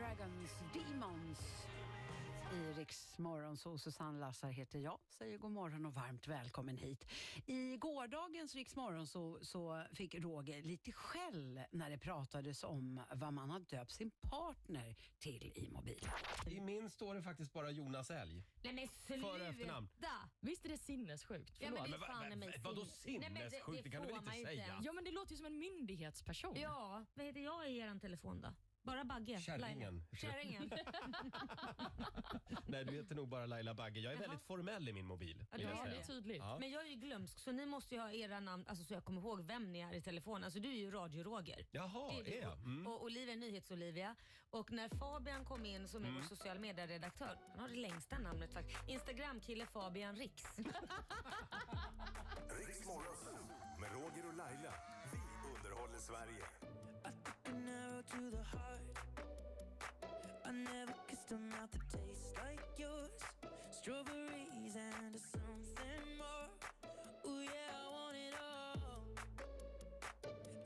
Dragons 0.03 0.51
Demons. 0.75 1.39
I 2.53 2.73
Riks 2.79 3.19
Morgonzoo, 3.19 3.79
Susanne 3.79 4.21
Lassar 4.21 4.51
heter 4.51 4.79
jag, 4.79 4.99
säger 5.09 5.39
god 5.39 5.51
morgon 5.51 5.87
och 5.87 5.95
varmt 5.95 6.27
välkommen 6.29 6.77
hit. 6.77 7.05
I 7.47 7.77
gårdagens 7.77 8.55
Riks 8.55 8.77
Morgonzoo 8.77 9.39
så 9.45 9.85
fick 9.93 10.15
Roger 10.15 10.63
lite 10.63 10.93
skäll 10.93 11.61
när 11.71 11.91
det 11.91 11.99
pratades 11.99 12.65
om 12.65 13.01
vad 13.15 13.33
man 13.33 13.51
har 13.51 13.61
döpt 13.61 13.93
sin 13.93 14.11
partner 14.11 14.97
till 15.19 15.53
i 15.57 15.69
mobilen. 15.73 16.11
I 16.47 16.61
min 16.61 16.91
står 16.91 17.15
det 17.15 17.23
faktiskt 17.23 17.53
bara 17.53 17.71
Jonas 17.71 18.11
Älg. 18.11 18.45
Nej 18.63 18.73
men 18.73 18.89
sluta! 18.89 19.29
För 19.29 19.41
och 19.41 19.47
efternamn. 19.47 19.89
Visst 20.41 20.65
är 20.65 20.69
det 20.69 20.79
sinnessjukt? 20.79 21.57
Ja, 21.61 21.71
men 21.71 21.83
det 21.83 21.89
är 21.89 21.99
Men 21.99 22.01
fan 22.01 22.33
i 22.33 22.37
mig 22.37 22.49
va- 22.49 22.55
vadå 22.65 22.85
sin- 22.85 23.21
Nej, 23.21 23.31
men 23.31 23.43
det- 23.43 23.51
sinnessjukt? 23.51 23.79
det 23.85 23.91
Det 23.91 23.97
kan 23.97 24.07
du 24.07 24.13
väl 24.13 24.17
inte. 24.39 24.47
säga? 24.51 24.81
Ja 24.85 24.93
men 24.93 25.05
det 25.05 25.11
låter 25.11 25.31
ju 25.31 25.37
som 25.37 25.47
en 25.47 25.59
myndighetsperson. 25.59 26.57
Ja, 26.61 27.05
vad 27.15 27.27
heter 27.27 27.41
jag 27.41 27.71
i 27.71 27.79
er 27.79 27.99
telefon 27.99 28.41
då? 28.41 28.49
Bara 28.83 29.05
Bagge? 29.05 29.41
Kärringen. 29.41 30.03
Kärringen. 30.13 30.71
Nej, 32.67 32.85
du 32.85 32.93
heter 32.93 33.15
nog 33.15 33.29
bara 33.29 33.47
Laila 33.47 33.75
Bagge. 33.75 34.01
Jag 34.01 34.13
är 34.13 34.17
Jaha. 34.17 34.21
väldigt 34.29 34.43
formell 34.47 34.89
i 34.89 34.93
min 34.93 35.07
mobil. 35.07 35.45
Ja, 35.51 35.57
vill 35.57 35.67
det 35.67 35.73
jag 35.73 35.87
är 35.87 35.91
säga. 35.91 36.01
det. 36.01 36.07
tydligt. 36.07 36.39
Ja. 36.39 36.59
Men 36.59 36.71
jag 36.71 36.83
är 36.83 36.87
ju 36.91 36.97
glömsk 36.97 37.39
så 37.39 37.53
ni 37.53 37.67
måste 37.67 37.95
ju 37.95 38.01
ha 38.01 38.11
era 38.13 38.41
namn 38.41 38.65
alltså, 38.69 38.85
så 38.85 38.95
jag 38.95 39.05
kommer 39.05 39.21
ihåg 39.21 39.41
vem 39.43 39.73
ni 39.73 39.81
är 39.81 39.95
i 39.95 40.01
telefon. 40.03 40.45
Alltså 40.45 40.61
du 40.61 40.69
är 40.69 40.73
ju 40.77 40.91
Radio-Roger. 40.91 41.67
Jaha, 41.71 42.13
du. 42.25 42.33
är 42.35 42.43
jag? 42.43 42.59
Mm. 42.59 42.87
Och 42.87 43.05
Olivia 43.05 43.33
är 43.35 43.39
Nyhets-Olivia. 43.39 44.15
Och 44.51 44.73
när 44.73 44.89
Fabian 44.89 45.45
kom 45.45 45.67
in 45.67 45.89
som 45.89 46.05
är 46.05 46.09
Mm. 46.09 46.21
vår 46.21 46.29
social 46.29 46.59
medieredaktör, 46.59 47.39
han 47.51 47.59
har 47.61 47.69
det 47.69 47.75
längsta 47.77 48.19
namnet 48.19 48.53
faktiskt. 48.53 48.89
Instagramkille 48.89 49.67
Fabian 49.67 50.17
Riks. 50.23 50.59
Riks 50.59 50.71
med 53.81 53.93
Roger 53.93 54.27
och 54.29 54.35
Laila. 54.35 54.75
Vi 55.13 55.19
underhåller 55.59 55.99
Sverige. 55.99 56.45
An 58.03 58.19
to 58.19 58.31
the 58.31 58.43
heart. 58.43 58.81
I 60.45 60.51
never 60.53 60.95
kissed 61.09 61.31
a 61.31 61.35
mouth 61.35 61.71
that 61.73 61.89
tastes 61.91 62.33
like 62.43 62.61
yours. 62.77 63.11
Strawberries 63.71 64.77
and 64.77 65.17
something 65.17 66.05
more. 66.19 66.51
Ooh 67.27 67.41
yeah, 67.43 67.75
I 67.75 67.93
want 67.93 68.17
it 68.17 68.35
all. 68.41 69.05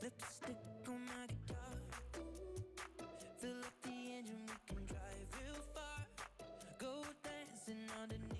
Lipstick 0.01 0.57
on 0.87 1.01
my 1.05 1.25
guitar. 1.27 1.77
Fill 3.39 3.59
up 3.59 3.73
the 3.83 3.89
engine, 4.17 4.45
we 4.45 4.75
can 4.75 4.85
drive 4.85 5.27
real 5.41 5.61
far. 5.73 6.05
Go 6.79 7.03
dancing 7.23 7.83
underneath 8.01 8.36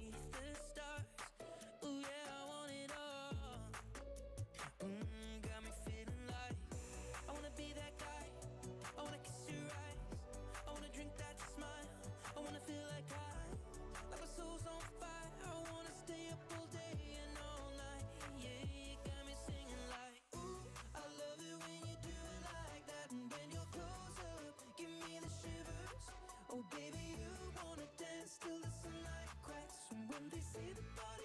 Oh, 26.58 26.64
baby, 26.72 27.14
you 27.22 27.30
wanna 27.64 27.86
dance 28.00 28.40
till 28.42 28.58
the 28.58 28.72
sunlight 28.82 29.30
cracks. 29.44 29.78
And 29.92 30.10
when 30.10 30.24
they 30.32 30.42
say 30.42 30.74
the 30.74 30.82
party's 30.98 31.17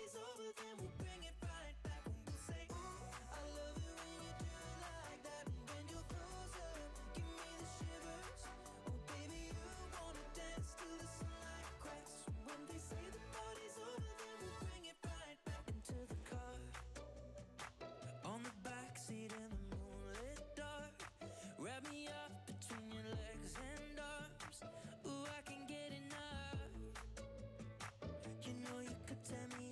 Tell 29.24 29.38
me 29.58 29.71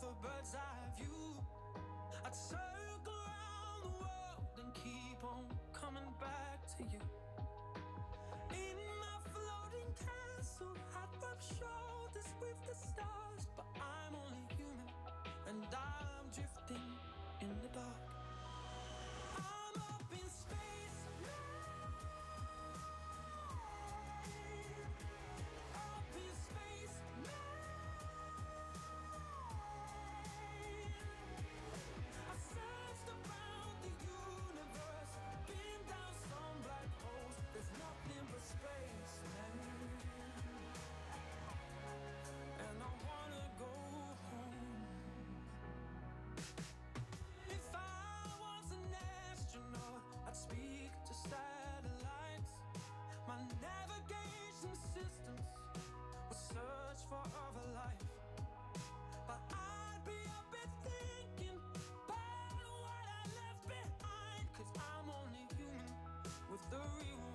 have 0.00 0.10
a 0.10 0.26
bird's 0.26 0.54
eye 0.54 0.88
view. 0.96 1.34
I'd 2.24 2.34
circle 2.34 3.12
around 3.12 3.82
the 3.84 3.94
world 3.98 4.46
and 4.62 4.74
keep 4.74 5.24
on 5.24 5.44
coming 5.72 6.06
back 6.20 6.60
to 6.76 6.82
you. 6.84 7.00
In 8.52 8.78
my 9.02 9.18
floating 9.32 9.90
castle, 9.98 10.76
I'd 10.94 11.12
rub 11.22 11.40
shoulders 11.40 12.30
with 12.40 12.58
the 12.66 12.74
stars, 12.74 13.48
but 13.56 13.66
I'm 13.76 14.14
only 14.14 14.44
human 14.56 14.90
and 15.48 15.66
I'm 15.72 16.26
drifting 16.32 16.86
in 17.40 17.48
the 17.62 17.68
dark. 17.74 18.17
for 57.08 57.24
life. 57.74 58.04
But 59.26 59.40
I'd 59.52 60.04
be 60.04 60.18
up 60.28 60.52
and 60.52 60.72
thinking 60.84 61.58
about 62.04 62.60
what 62.84 63.04
I 63.08 63.22
left 63.32 63.64
behind. 63.68 64.44
Cause 64.52 64.72
I'm 64.76 65.08
only 65.08 65.46
human 65.56 65.92
with 66.50 66.60
the 66.70 66.78
rewind. 67.00 67.27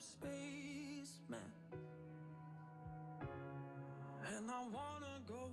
I'm 0.00 0.06
spaceman. 0.06 1.52
And 4.34 4.50
I 4.50 4.60
wanna 4.72 5.20
go 5.26 5.50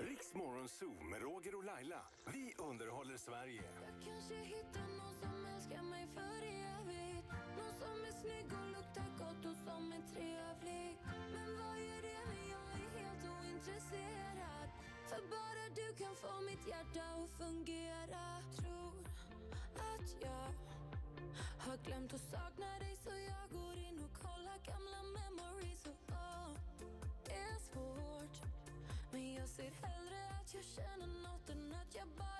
Riks 0.00 0.34
Morgonzoo 0.34 1.02
med 1.10 1.22
Roger 1.22 1.54
och 1.54 1.64
Laila. 1.64 2.02
Vi 2.32 2.54
underhåller 2.58 3.16
Sverige. 3.16 3.62
Jag 3.86 4.04
kanske 4.04 4.34
hittar 4.34 4.88
någon 4.98 5.14
som 5.14 5.46
älskar 5.54 5.82
mig 5.82 6.06
för 6.14 6.42
evigt. 6.42 7.28
Någon 7.58 7.74
som 7.82 8.04
är 8.08 8.14
snygg 8.22 8.48
och 8.60 8.68
luktar 8.76 9.10
gott 9.18 9.44
och 9.50 9.56
som 9.66 9.92
är 9.92 10.02
trevlig. 10.14 10.98
Men 11.34 11.48
vad 11.58 11.78
gör 11.78 12.02
det 12.02 12.20
när 12.32 12.46
jag 12.54 12.66
är 12.82 12.88
helt 12.98 13.24
ointresserad? 13.36 14.68
För 15.08 15.20
bara 15.36 15.64
du 15.74 16.04
kan 16.04 16.14
få 16.14 16.40
mitt 16.40 16.66
hjärta 16.68 17.02
att 17.02 17.30
fungera. 17.38 18.24
Tror 18.56 18.99
att 19.92 20.08
jag 20.22 20.46
har 21.66 21.76
glömt 21.76 22.14
att 22.14 22.20
sakna 22.20 22.78
dig 22.78 22.96
så 23.04 23.10
jag 23.10 23.60
går 23.60 23.76
in 23.88 23.98
och 24.06 24.14
kollar 24.22 24.58
gamla 24.70 25.00
memories. 25.18 25.86
Och 25.86 26.00
oh, 26.12 26.50
det 27.24 27.32
är 27.32 27.58
svårt. 27.70 28.36
Men 29.12 29.34
jag 29.34 29.48
ser 29.48 29.72
hellre 29.82 30.20
att 30.40 30.54
jag 30.54 30.64
känner 30.64 31.06
nåt 31.06 31.50
än 31.50 31.72
att 31.72 31.94
jag 31.94 32.08
bara 32.08 32.39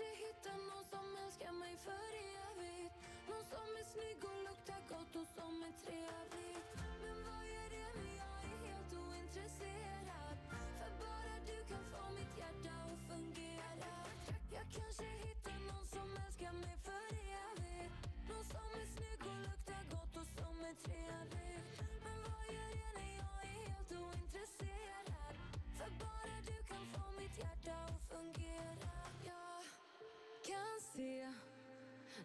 kanske 0.00 0.24
hittar 0.26 0.58
någon 0.70 0.84
som 0.84 1.16
älskar 1.24 1.52
mig 1.52 1.76
för 1.76 2.10
evigt 2.46 2.94
Någon 3.28 3.44
som 3.44 3.68
är 3.80 3.84
snygg 3.92 4.24
och 4.24 4.42
luktar 4.46 4.80
gott 4.88 5.16
och 5.16 5.28
som 5.36 5.62
är 5.62 5.74
trevlig 5.84 6.56
Men 7.02 7.16
vad 7.26 7.44
gör 7.52 7.68
det 7.76 7.88
när 8.00 8.14
jag 8.22 8.36
är 8.50 8.58
helt 8.66 8.92
ointresserad? 8.92 10.36
För 10.78 10.90
bara 11.04 11.34
du 11.46 11.58
kan 11.70 11.84
få 11.92 12.09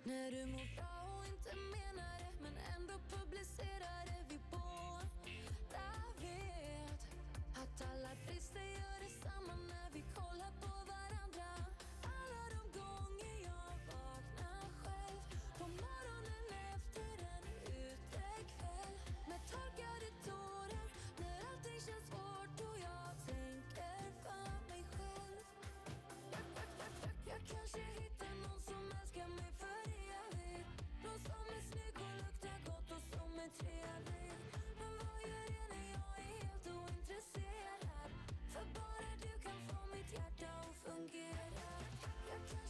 När 0.08 0.32
du 0.32 0.46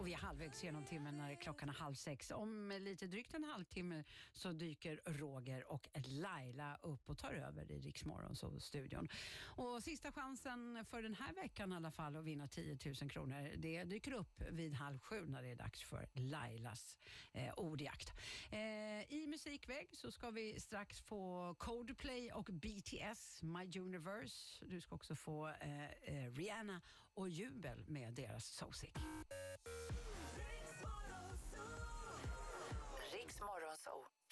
och 0.00 0.06
vi 0.06 0.12
är 0.12 0.16
halvvägs 0.16 0.64
genom 0.64 0.84
timmen 0.84 1.16
när 1.16 1.34
klockan 1.34 1.68
är 1.68 1.72
halv 1.72 1.94
sex. 1.94 2.30
Om 2.30 2.72
lite 2.80 3.06
drygt 3.06 3.34
en 3.34 3.44
halvtimme 3.44 4.04
så 4.32 4.52
dyker 4.52 5.00
Roger 5.04 5.72
och 5.72 5.88
Laila 5.94 6.78
upp 6.82 7.10
och 7.10 7.18
tar 7.18 7.32
över 7.32 7.70
i 7.72 7.80
Riksmorgon-studion. 7.80 9.08
Och 9.42 9.82
sista 9.82 10.12
chansen 10.12 10.84
för 10.90 11.02
den 11.02 11.14
här 11.14 11.34
veckan 11.34 11.72
i 11.72 11.76
alla 11.76 11.90
fall 11.90 12.16
att 12.16 12.24
vinna 12.24 12.48
10 12.48 12.78
000 13.00 13.10
kronor, 13.10 13.50
det 13.56 13.84
dyker 13.84 14.12
upp 14.12 14.42
vid 14.50 14.74
halv 14.74 14.98
sju 14.98 15.26
när 15.26 15.42
det 15.42 15.50
är 15.50 15.56
dags 15.56 15.82
för 15.82 16.08
Lailas 16.12 16.96
eh, 17.32 17.52
ordjakt. 17.56 18.12
Eh, 18.50 19.12
I 19.12 19.26
musikväg 19.28 19.88
så 19.92 20.10
ska 20.10 20.30
vi 20.30 20.60
strax 20.60 21.00
få 21.00 21.54
Coldplay 21.58 22.32
och 22.32 22.44
BTS, 22.44 23.42
My 23.42 23.80
Universe. 23.80 24.64
Du 24.66 24.80
ska 24.80 24.94
också 24.94 25.14
få 25.14 25.48
eh, 25.48 25.84
eh 25.84 26.30
Rihanna 26.32 26.80
och 27.14 27.28
Jubel 27.28 27.84
med 27.86 28.14
deras 28.14 28.44
So 28.44 28.72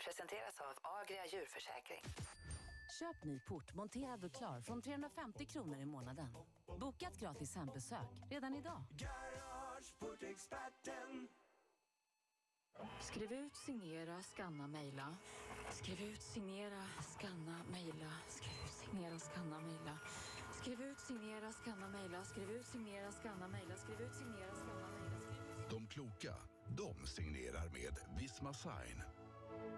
presenteras 0.04 0.60
av 0.60 0.74
Agria 0.98 1.26
djurförsäkring. 1.26 2.02
Köp 2.98 3.24
ny 3.24 3.40
port 3.40 3.74
monterad 3.74 4.24
och 4.24 4.32
klar 4.32 4.60
från 4.60 4.82
350 4.82 5.46
kronor 5.46 5.80
i 5.80 5.86
månaden. 5.86 6.34
Boka 6.80 7.06
ett 7.06 7.20
gratis 7.20 7.56
hembesök 7.56 8.08
redan 8.30 8.54
idag. 8.54 8.84
Garageportexperten. 8.90 11.28
Skriv 13.00 13.32
ut, 13.32 13.56
signera, 13.56 14.22
scanna, 14.22 14.66
mejla. 14.66 15.16
Skriv 15.70 16.02
ut, 16.02 16.22
signera, 16.22 16.82
scanna, 17.02 17.64
mejla. 17.70 18.12
Skriv 18.28 18.52
ut, 18.64 18.70
signera, 18.70 19.18
scanna, 19.18 19.60
mejla. 19.60 19.98
Skriv 20.52 20.80
ut, 20.80 20.98
signera, 20.98 21.52
scanna, 21.52 21.88
mejla. 21.88 22.24
Skriv 22.24 22.50
ut, 22.50 22.66
signera, 22.66 23.12
scanna, 23.12 23.48
mejla. 23.48 23.76
Skriv 23.76 24.00
ut, 24.00 24.14
signera, 24.14 24.54
scanna, 24.54 24.88
mejla. 24.88 25.18
De 25.70 25.86
kloka, 25.86 26.34
de 26.68 27.06
signerar 27.06 27.68
med 27.68 27.98
Visma 28.18 28.54
Sign. 28.54 29.02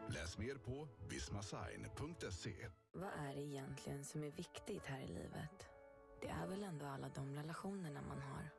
Läs 0.08 0.38
mer 0.38 0.54
på 0.54 0.88
vismasign.se. 1.08 2.68
Vad 2.92 3.10
är 3.10 3.34
det 3.34 3.40
egentligen 3.40 4.04
som 4.04 4.24
är 4.24 4.30
viktigt 4.30 4.86
här 4.86 5.00
i 5.00 5.06
livet? 5.06 5.68
Det 6.20 6.28
är 6.28 6.46
väl 6.46 6.62
ändå 6.62 6.86
alla 6.86 7.08
de 7.08 7.34
relationerna 7.34 8.02
man 8.02 8.20
har. 8.20 8.50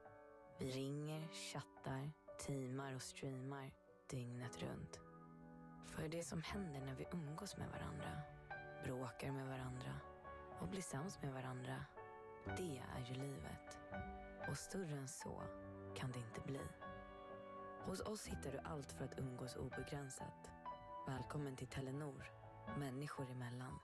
Vi 0.60 0.72
ringer, 0.72 1.28
chattar, 1.28 2.12
teamar 2.46 2.96
och 2.96 3.02
streamar 3.02 3.72
dygnet 4.10 4.62
runt. 4.62 5.00
För 5.88 6.08
det 6.08 6.24
som 6.24 6.42
händer 6.42 6.82
när 6.82 6.96
vi 6.96 7.08
umgås 7.12 7.58
med 7.58 7.70
varandra, 7.70 8.22
bråkar 8.84 9.32
med 9.32 9.48
varandra 9.48 10.00
och 10.60 10.68
blir 10.68 10.82
sams 10.82 11.22
med 11.22 11.34
varandra, 11.34 11.86
det 12.46 12.82
är 12.96 13.06
ju 13.08 13.14
livet. 13.14 13.78
Och 14.50 14.58
större 14.58 14.98
än 14.98 15.08
så 15.08 15.44
kan 15.96 16.12
det 16.12 16.20
inte 16.20 16.42
bli. 16.42 16.62
Hos 17.86 18.02
oss 18.02 18.26
hittar 18.28 18.52
du 18.52 18.58
allt 18.58 18.92
för 18.92 19.06
att 19.06 19.20
umgås 19.20 19.56
obegränsat. 19.56 20.61
Välkommen 21.08 21.56
till 21.56 21.68
Telenor, 21.68 22.24
människor 22.78 23.32
emellan. 23.32 23.80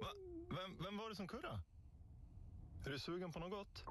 Va? 0.00 0.12
Vem, 0.50 0.82
vem 0.84 0.96
var 0.96 1.08
det 1.08 1.14
som 1.14 1.28
kurra? 1.28 1.60
Är 2.86 2.90
du 2.90 2.98
sugen 2.98 3.32
på 3.32 3.38
något 3.38 3.50
gott? 3.50 3.84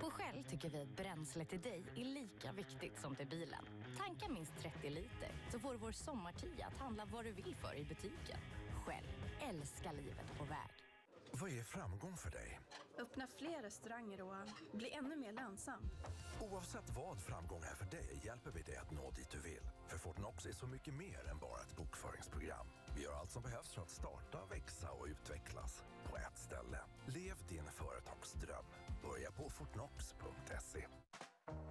På 0.00 0.10
Shell 0.10 0.44
tycker 0.44 0.70
vi 0.70 0.82
att 0.82 0.96
bränsle 0.96 1.44
till 1.44 1.60
dig 1.60 1.84
är 1.96 2.04
lika 2.04 2.52
viktigt 2.52 3.00
som 3.00 3.16
till 3.16 3.26
bilen. 3.26 3.64
Tanka 3.98 4.28
minst 4.28 4.52
30 4.58 4.90
liter 4.90 5.32
så 5.52 5.58
får 5.58 5.72
du 5.72 5.78
vår 5.78 5.92
sommartia 5.92 6.66
att 6.66 6.80
handla 6.80 7.04
vad 7.04 7.24
du 7.24 7.32
vill 7.32 7.56
för 7.56 7.74
i 7.74 7.84
butiken. 7.84 8.38
Shell, 8.86 9.06
älska 9.40 9.92
livet 9.92 10.38
på 10.38 10.44
väg. 10.44 10.85
Vad 11.40 11.50
är 11.50 11.62
framgång 11.62 12.16
för 12.16 12.30
dig? 12.30 12.60
Öppna 12.98 13.26
fler 13.26 13.62
restauranger 13.62 14.20
och 14.22 14.34
bli 14.72 14.90
ännu 14.92 15.16
mer 15.16 15.32
lönsam. 15.32 15.82
Oavsett 16.50 16.90
vad 16.96 17.22
framgång 17.22 17.62
är 17.62 17.74
för 17.74 17.84
dig 17.84 18.20
hjälper 18.24 18.50
vi 18.50 18.62
dig 18.62 18.76
att 18.76 18.90
nå 18.90 19.10
dit 19.10 19.30
du 19.30 19.40
vill. 19.40 19.66
För 19.86 19.98
Fortnox 19.98 20.46
är 20.46 20.52
så 20.52 20.66
mycket 20.66 20.94
mer 20.94 21.28
än 21.30 21.38
bara 21.38 21.60
ett 21.60 21.76
bokföringsprogram. 21.76 22.66
Vi 22.96 23.02
gör 23.02 23.12
allt 23.12 23.30
som 23.30 23.42
behövs 23.42 23.74
för 23.74 23.82
att 23.82 23.90
starta, 23.90 24.38
växa 24.50 24.90
och 24.90 25.06
utvecklas 25.06 25.84
på 26.04 26.16
ett 26.16 26.38
ställe. 26.38 26.80
Lev 27.06 27.36
din 27.48 27.64
företagsdröm. 27.64 28.64
Börja 29.02 29.30
på 29.30 29.50
fortnox.se. 29.50 30.86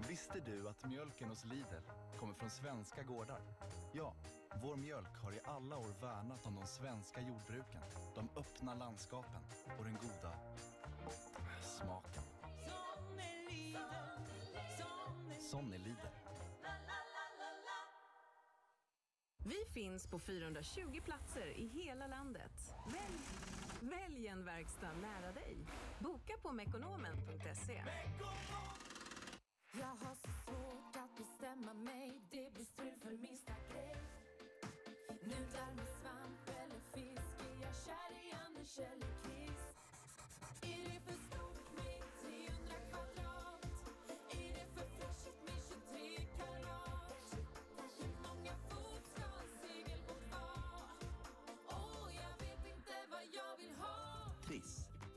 Visste 0.07 0.39
du 0.39 0.70
att 0.70 0.86
mjölken 0.86 1.30
hos 1.30 1.45
Lidl 1.45 1.86
kommer 2.20 2.34
från 2.34 2.49
svenska 2.49 3.03
gårdar? 3.03 3.41
Ja, 3.93 4.16
vår 4.61 4.75
mjölk 4.75 5.17
har 5.23 5.31
i 5.33 5.39
alla 5.45 5.77
år 5.77 6.01
värnat 6.01 6.45
om 6.45 6.55
de 6.55 6.67
svenska 6.67 7.21
jordbruken, 7.21 7.81
de 8.15 8.29
öppna 8.39 8.75
landskapen 8.75 9.41
och 9.77 9.83
den 9.83 9.93
goda 9.93 10.33
smaken. 11.61 12.23
Sån 15.39 15.73
är 15.73 15.77
Lidl. 15.77 16.07
Vi 19.37 19.65
finns 19.73 20.07
på 20.07 20.19
420 20.19 21.01
platser 21.05 21.47
i 21.47 21.67
hela 21.67 22.07
landet. 22.07 22.73
Välj, 22.85 23.91
välj 23.95 24.27
en 24.27 24.45
verkstad 24.45 24.93
nära 25.01 25.31
dig. 25.31 25.57
Boka 25.99 26.33
på 26.41 26.51
mekonomen.se. 26.51 27.83
Jag 29.79 29.87
har 29.87 30.15
så 30.15 30.31
svårt 30.45 30.95
att 30.95 31.17
bestämma 31.17 31.73
mig 31.73 32.21
Det 32.31 32.53
blir 32.53 32.65
strul 32.65 32.93
för 33.01 33.11
minsta 33.11 33.44
Triss. 38.76 39.76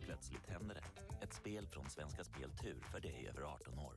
Plötsligt 0.01 0.47
händer 0.47 0.75
det. 0.75 1.25
Ett 1.25 1.33
spel 1.33 1.67
från 1.67 1.91
Svenska 1.91 2.25
Spel 2.25 2.51
Tur 2.51 2.81
för 2.93 3.01
dig 3.01 3.29
över 3.29 3.43
18 3.43 3.79
år. 3.79 3.95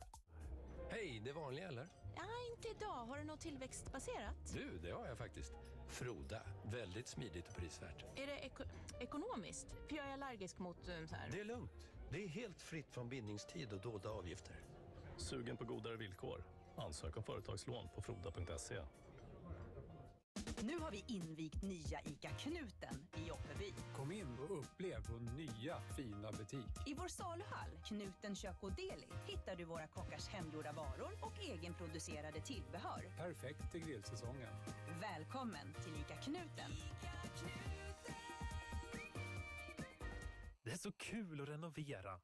Hej, 0.90 1.22
det 1.24 1.32
vanliga 1.32 1.68
eller? 1.68 1.88
Ja, 2.16 2.22
inte 2.56 2.68
idag. 2.68 3.06
Har 3.06 3.18
du 3.18 3.24
något 3.24 3.40
tillväxtbaserat? 3.40 4.52
Du, 4.54 4.78
det 4.78 4.90
har 4.90 5.06
jag 5.06 5.18
faktiskt. 5.18 5.52
Froda. 5.88 6.42
Väldigt 6.64 7.08
smidigt 7.08 7.48
och 7.48 7.56
prisvärt. 7.56 8.04
Är 8.16 8.26
det 8.26 8.38
eko- 8.48 8.68
ekonomiskt? 9.00 9.66
För 9.88 9.96
jag 9.96 10.06
är 10.06 10.12
allergisk 10.12 10.58
mot 10.58 10.88
um, 10.88 11.08
så 11.08 11.14
här. 11.14 11.28
Det 11.32 11.40
är 11.40 11.44
lugnt. 11.44 11.88
Det 12.10 12.24
är 12.24 12.28
helt 12.28 12.62
fritt 12.62 12.90
från 12.90 13.08
bindningstid 13.08 13.72
och 13.72 13.80
dolda 13.80 14.10
avgifter. 14.10 14.56
Sugen 15.16 15.56
på 15.56 15.64
godare 15.64 15.96
villkor? 15.96 16.44
Ansök 16.76 17.16
om 17.16 17.22
företagslån 17.22 17.88
på 17.94 18.02
froda.se. 18.02 18.80
Nu 20.62 20.78
har 20.78 20.90
vi 20.90 21.04
invigt 21.06 21.62
nya 21.62 22.00
ICA 22.04 22.28
Knuten 22.28 23.06
i 23.16 23.26
Jockiby. 23.28 23.74
Kom 23.96 24.12
in 24.12 24.38
och 24.38 24.58
upplev 24.58 25.00
vår 25.10 25.20
nya 25.20 25.80
fina 25.96 26.32
butik. 26.32 26.86
I 26.86 26.94
vår 26.94 27.08
saluhall, 27.08 27.70
Knuten 27.84 28.34
Kök 28.36 28.56
och 28.60 28.72
Deli, 28.72 29.06
hittar 29.26 29.56
du 29.56 29.64
våra 29.64 29.86
kockars 29.86 30.28
hemgjorda 30.28 30.72
varor 30.72 31.18
och 31.20 31.32
egenproducerade 31.40 32.40
tillbehör. 32.40 33.02
Perfekt 33.16 33.72
till 33.72 33.80
grillsäsongen. 33.80 34.54
Välkommen 35.00 35.74
till 35.84 35.94
ICA 36.00 36.16
Knuten. 36.16 36.70
Det 40.64 40.70
är 40.70 40.76
så 40.76 40.92
kul 40.92 41.40
att 41.40 41.48
renovera. 41.48 42.20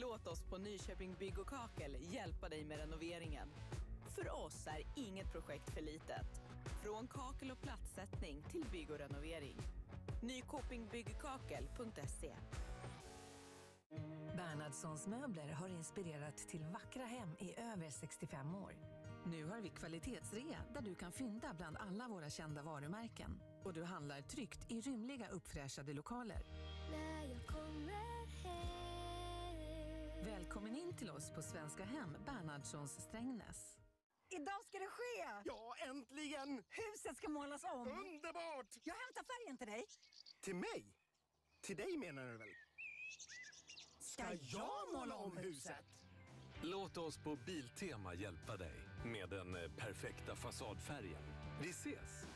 Låt 0.00 0.26
oss 0.26 0.42
på 0.42 0.58
Nyköping 0.58 1.14
Bygg 1.18 1.38
och 1.38 1.48
Kakel 1.48 1.96
hjälpa 2.00 2.48
dig 2.48 2.64
med 2.64 2.78
renoveringen. 2.78 3.48
För 4.14 4.44
oss 4.44 4.66
är 4.66 4.82
inget 4.94 5.32
projekt 5.32 5.70
för 5.70 5.80
litet. 5.80 6.42
Från 6.82 7.08
kakel 7.08 7.50
och 7.50 7.60
plattsättning 7.60 8.42
till 8.42 8.64
bygg 8.72 8.90
och 8.90 8.98
renovering. 8.98 9.56
Nykopingbyggkakel.se 10.22 12.34
Bernhardssons 14.36 15.06
möbler 15.06 15.52
har 15.52 15.68
inspirerat 15.68 16.36
till 16.36 16.64
vackra 16.64 17.04
hem 17.04 17.28
i 17.38 17.60
över 17.60 17.90
65 17.90 18.54
år. 18.54 18.72
Nu 19.26 19.44
har 19.44 19.60
vi 19.60 19.68
kvalitetsrea 19.68 20.58
där 20.74 20.80
du 20.80 20.94
kan 20.94 21.12
fynda 21.12 21.54
bland 21.54 21.76
alla 21.76 22.08
våra 22.08 22.30
kända 22.30 22.62
varumärken. 22.62 23.42
Och 23.64 23.72
du 23.72 23.84
handlar 23.84 24.20
tryggt 24.20 24.70
i 24.70 24.80
rymliga 24.80 25.28
uppfräschade 25.28 25.92
lokaler. 25.92 26.42
När 26.90 27.25
Välkommen 30.26 30.76
in 30.76 30.96
till 30.96 31.10
oss 31.10 31.30
på 31.30 31.42
Svenska 31.42 31.84
Hem, 31.84 32.16
Bernhardssons 32.26 32.92
Strängnäs. 32.92 33.78
Idag 34.28 34.64
ska 34.64 34.78
det 34.78 34.88
ske! 34.88 35.42
Ja, 35.44 35.74
äntligen! 35.88 36.62
Huset 36.68 37.16
ska 37.16 37.28
målas 37.28 37.64
om. 37.64 37.88
Underbart! 37.88 38.66
Jag 38.84 38.94
hämtar 38.94 39.24
färgen 39.24 39.56
till 39.56 39.66
dig. 39.66 39.86
Till 40.40 40.54
mig? 40.54 40.94
Till 41.60 41.76
dig 41.76 41.98
menar 41.98 42.26
du 42.26 42.38
väl? 42.38 42.48
Ska 43.98 44.22
jag 44.40 44.92
måla 44.92 45.14
om 45.14 45.36
huset? 45.36 45.84
Låt 46.62 46.96
oss 46.96 47.18
på 47.18 47.36
Biltema 47.46 48.14
hjälpa 48.14 48.56
dig 48.56 48.74
med 49.04 49.28
den 49.28 49.56
eh, 49.56 49.70
perfekta 49.76 50.36
fasadfärgen. 50.36 51.22
Vi 51.62 51.70
ses! 51.70 52.26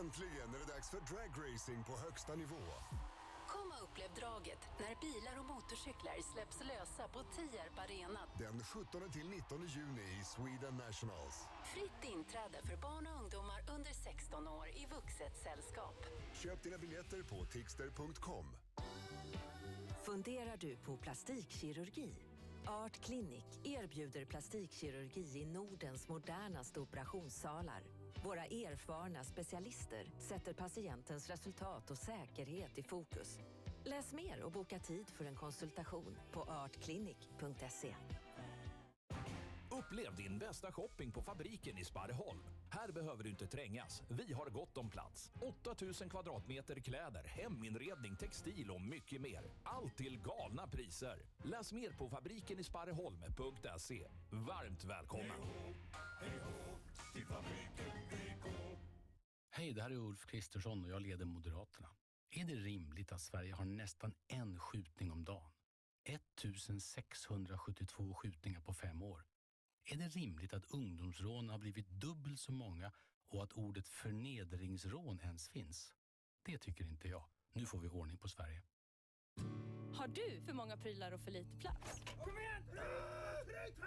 Äntligen 0.00 0.54
är 0.54 0.58
det 0.58 0.72
dags 0.72 0.90
för 0.90 1.00
dragracing 1.00 1.84
på 1.84 1.96
högsta 1.96 2.34
nivå. 2.34 2.62
Och 3.72 3.82
upplev 3.84 4.10
draget 4.20 4.62
när 4.80 4.94
bilar 5.06 5.38
och 5.40 5.46
motorcyklar 5.54 6.16
släpps 6.32 6.58
lösa 6.72 7.08
på 7.14 7.20
Tierp 7.34 7.76
Arena. 7.84 8.20
Den 8.38 8.64
17 8.64 9.10
till 9.10 9.28
19 9.28 9.66
juni 9.66 10.06
i 10.20 10.24
Sweden 10.24 10.74
Nationals. 10.86 11.36
Fritt 11.72 12.02
inträde 12.14 12.58
för 12.68 12.76
barn 12.76 13.06
och 13.10 13.22
ungdomar 13.22 13.60
under 13.76 13.92
16 13.92 14.48
år 14.48 14.66
i 14.82 14.86
vuxet 14.96 15.34
sällskap. 15.44 15.98
Köp 16.42 16.62
dina 16.62 16.78
biljetter 16.78 17.22
på 17.22 17.44
tixter.com. 17.44 18.46
Funderar 20.04 20.56
du 20.56 20.76
på 20.76 20.96
plastikkirurgi? 20.96 22.14
Art 22.66 23.00
Clinic 23.00 23.44
erbjuder 23.64 24.24
plastikkirurgi 24.24 25.40
i 25.40 25.46
Nordens 25.46 26.08
modernaste 26.08 26.80
operationssalar. 26.80 27.82
Våra 28.24 28.44
erfarna 28.44 29.24
specialister 29.24 30.06
sätter 30.18 30.52
patientens 30.52 31.28
resultat 31.28 31.90
och 31.90 31.98
säkerhet 31.98 32.78
i 32.78 32.82
fokus. 32.82 33.38
Läs 33.84 34.12
mer 34.12 34.42
och 34.42 34.52
boka 34.52 34.78
tid 34.78 35.10
för 35.10 35.24
en 35.24 35.34
konsultation 35.34 36.18
på 36.32 36.42
artclinic.se. 36.42 37.94
Upplev 39.70 40.16
din 40.16 40.38
bästa 40.38 40.72
shopping 40.72 41.12
på 41.12 41.22
Fabriken 41.22 41.78
i 41.78 41.84
Sparreholm. 41.84 42.38
Här 42.70 42.92
behöver 42.92 43.24
du 43.24 43.30
inte 43.30 43.46
trängas. 43.46 44.02
Vi 44.08 44.32
har 44.32 44.50
gott 44.50 44.78
om 44.78 44.90
plats. 44.90 45.32
8000 45.40 46.08
kvadratmeter 46.08 46.80
kläder, 46.80 47.24
heminredning, 47.24 48.16
textil 48.16 48.70
och 48.70 48.80
mycket 48.80 49.20
mer. 49.20 49.50
Allt 49.62 49.96
till 49.96 50.22
galna 50.22 50.66
priser. 50.66 51.22
Läs 51.42 51.72
mer 51.72 51.90
på 51.90 52.08
fabrikenisparreholm.se. 52.08 54.08
Varmt 54.30 54.84
välkommen! 54.84 55.40
Hej, 59.50 59.72
det 59.72 59.82
här 59.82 59.90
är 59.90 59.96
Ulf 59.96 60.26
Kristersson 60.26 60.84
och 60.84 60.90
jag 60.90 61.02
leder 61.02 61.24
Moderaterna. 61.24 61.88
Är 62.34 62.44
det 62.44 62.54
rimligt 62.54 63.12
att 63.12 63.20
Sverige 63.20 63.54
har 63.54 63.64
nästan 63.64 64.14
en 64.28 64.58
skjutning 64.58 65.12
om 65.12 65.24
dagen? 65.24 65.50
1672 66.04 68.14
skjutningar 68.14 68.60
på 68.60 68.74
fem 68.74 69.02
år. 69.02 69.26
Är 69.84 69.96
det 69.96 70.08
rimligt 70.08 70.52
att 70.52 70.64
ungdomsrån 70.64 71.48
har 71.48 71.58
blivit 71.58 71.88
dubbelt 71.88 72.40
så 72.40 72.52
många 72.52 72.92
och 73.28 73.42
att 73.42 73.52
ordet 73.52 73.88
förnedringsrån 73.88 75.20
ens 75.20 75.48
finns? 75.48 75.94
Det 76.42 76.58
tycker 76.58 76.84
inte 76.84 77.08
jag. 77.08 77.24
Nu 77.52 77.66
får 77.66 77.78
vi 77.78 77.88
ordning 77.88 78.18
på 78.18 78.28
Sverige. 78.28 78.62
Har 79.94 80.08
du 80.08 80.40
för 80.46 80.52
många 80.52 80.76
prylar 80.76 81.12
och 81.12 81.20
för 81.20 81.30
lite 81.30 81.56
plats? 81.56 82.00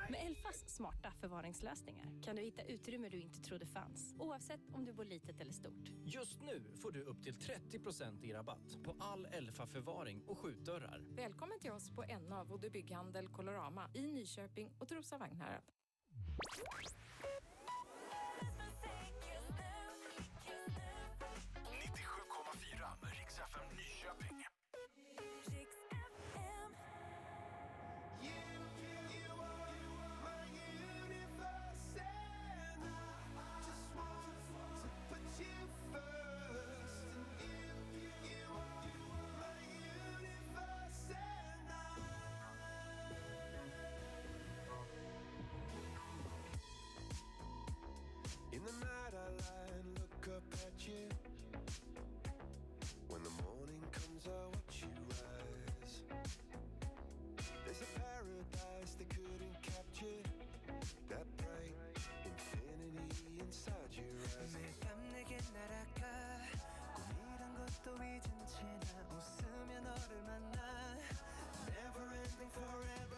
Med 0.09 0.27
Elfas 0.27 0.69
smarta 0.69 1.11
förvaringslösningar 1.11 2.05
kan 2.23 2.35
du 2.35 2.41
hitta 2.41 2.63
utrymme 2.63 3.09
du 3.09 3.21
inte 3.21 3.39
trodde 3.39 3.65
fanns, 3.65 4.15
oavsett 4.19 4.61
om 4.73 4.85
du 4.85 4.93
bor 4.93 5.05
litet 5.05 5.41
eller 5.41 5.53
stort. 5.53 5.91
Just 6.03 6.41
nu 6.41 6.63
får 6.81 6.91
du 6.91 7.03
upp 7.03 7.23
till 7.23 7.39
30 7.39 8.25
i 8.25 8.33
rabatt 8.33 8.77
på 8.83 8.95
all 8.99 9.25
Elfa-förvaring 9.25 10.21
och 10.27 10.39
skjutdörrar. 10.39 11.03
Välkommen 11.15 11.59
till 11.59 11.71
oss 11.71 11.89
på 11.89 12.05
NA 12.29 12.43
Vodde 12.43 12.69
Bygghandel 12.69 13.27
Colorama 13.27 13.89
i 13.93 14.07
Nyköping 14.07 14.71
och 14.79 14.87
Trosa 14.87 15.17
Vagnhärad. 15.17 15.63
up 50.34 50.42
at 50.66 50.86
you. 50.86 51.08
When 53.08 53.22
the 53.22 53.34
morning 53.42 53.82
comes 53.92 54.26
I 54.26 54.46
watch 54.54 54.82
you 54.82 54.92
rise. 55.10 56.02
There's 57.64 57.82
a 57.82 57.90
paradise 57.98 58.92
they 58.98 59.08
couldn't 59.10 59.56
capture. 59.62 60.22
That 61.08 61.26
bright 61.38 61.74
infinity 62.24 63.40
inside 63.40 63.90
your 63.92 64.14
eyes. 64.38 64.54
매일 64.54 64.70
밤 64.80 64.88
내게 65.12 65.36
날아가 65.52 66.02
꿈이란 66.94 67.54
것도 67.54 67.94
잊은 68.02 68.28
채나 68.46 69.02
웃으며 69.10 69.80
너를 69.80 70.22
만나 70.26 70.58
Never 71.66 72.06
ending 72.14 72.52
forever, 72.54 73.13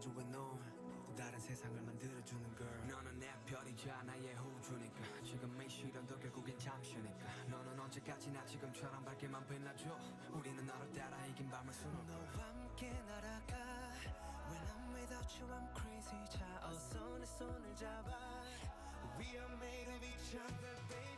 내 0.00 0.06
우주에 0.06 0.24
넌또 0.24 1.14
다른 1.14 1.38
세상을 1.38 1.78
만들어주는 1.82 2.56
걸. 2.56 2.66
너는 2.88 3.18
내 3.18 3.28
별이자 3.44 4.02
나의 4.04 4.34
호주니까. 4.34 5.22
지금 5.22 5.60
이 5.60 5.68
시련도 5.68 6.18
결국엔 6.18 6.58
잠시니까. 6.58 7.26
너는 7.50 7.78
언제까지나 7.78 8.42
지금처럼 8.46 9.04
밝게만 9.04 9.46
빛나줘. 9.46 9.94
우리는 10.30 10.66
너를 10.66 10.90
따라 10.92 11.26
이긴 11.26 11.50
밤을 11.50 11.70
수놓고. 11.74 12.02
너와 12.04 12.48
함께 12.48 12.90
날아가. 13.06 13.56
When 14.48 14.64
I'm 14.64 14.94
without 14.96 15.38
you 15.38 15.52
I'm 15.52 15.68
crazy. 15.78 16.24
자 16.30 16.46
어서 16.66 17.18
내 17.18 17.26
손을 17.26 17.76
잡아. 17.76 18.16
We 19.18 19.26
are 19.36 19.52
made 19.56 19.92
of 19.92 20.02
each 20.02 20.34
other 20.34 20.76
baby 20.88 21.09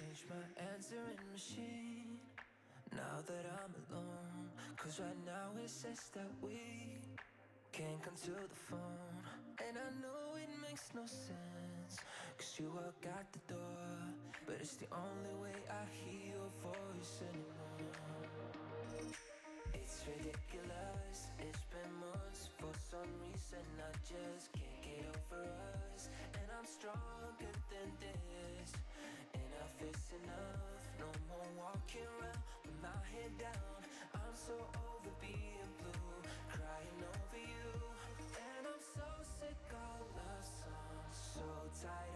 change 0.00 0.24
my 0.32 0.64
answering 0.72 1.20
machine 1.30 2.16
now 2.96 3.20
that 3.26 3.44
I'm 3.60 3.74
alone. 3.92 4.48
Cause 4.76 5.00
right 5.00 5.20
now 5.26 5.52
it 5.62 5.68
says 5.68 6.08
that 6.14 6.30
we 6.40 6.56
can't 7.72 8.00
come 8.00 8.16
to 8.24 8.30
the 8.30 8.60
phone. 8.70 9.20
And 9.60 9.76
I 9.76 9.90
know 10.00 10.40
it 10.40 10.48
makes 10.64 10.88
no 10.94 11.04
sense. 11.04 12.00
Cause 12.38 12.56
you 12.58 12.72
walk 12.72 13.04
out 13.12 13.28
the 13.32 13.44
door. 13.52 13.92
But 14.46 14.56
it's 14.60 14.76
the 14.76 14.88
only 14.88 15.34
way 15.42 15.56
I 15.68 15.84
hear 15.92 16.32
your 16.32 16.50
voice 16.64 17.20
anymore. 17.28 17.92
It's 19.74 20.00
ridiculous. 20.08 21.28
It's 21.44 21.64
been 21.68 21.92
months. 22.00 22.48
For 22.56 22.72
some 22.88 23.10
reason, 23.20 23.64
I 23.84 23.92
just 24.00 24.48
can't 24.56 24.80
get 24.80 25.04
over 25.12 25.44
us. 25.44 26.08
And 26.32 26.46
I'm 26.56 26.64
this. 26.64 27.19
Enough 29.80 29.96
is 29.96 30.12
enough. 30.24 30.84
No 30.98 31.08
more 31.28 31.48
walking 31.56 32.04
around 32.20 32.42
with 32.64 32.76
my 32.82 33.00
head 33.12 33.32
down. 33.38 33.80
I'm 34.14 34.34
so 34.34 34.52
over 34.52 35.12
being 35.20 35.68
blue, 35.80 36.20
crying 36.52 37.00
over 37.00 37.40
you. 37.40 37.68
And 38.36 38.66
I'm 38.68 38.76
so 38.76 39.08
sick 39.40 39.56
of 39.72 40.04
love 40.16 40.44
songs. 40.44 41.16
So 41.32 41.44
tired 41.80 42.09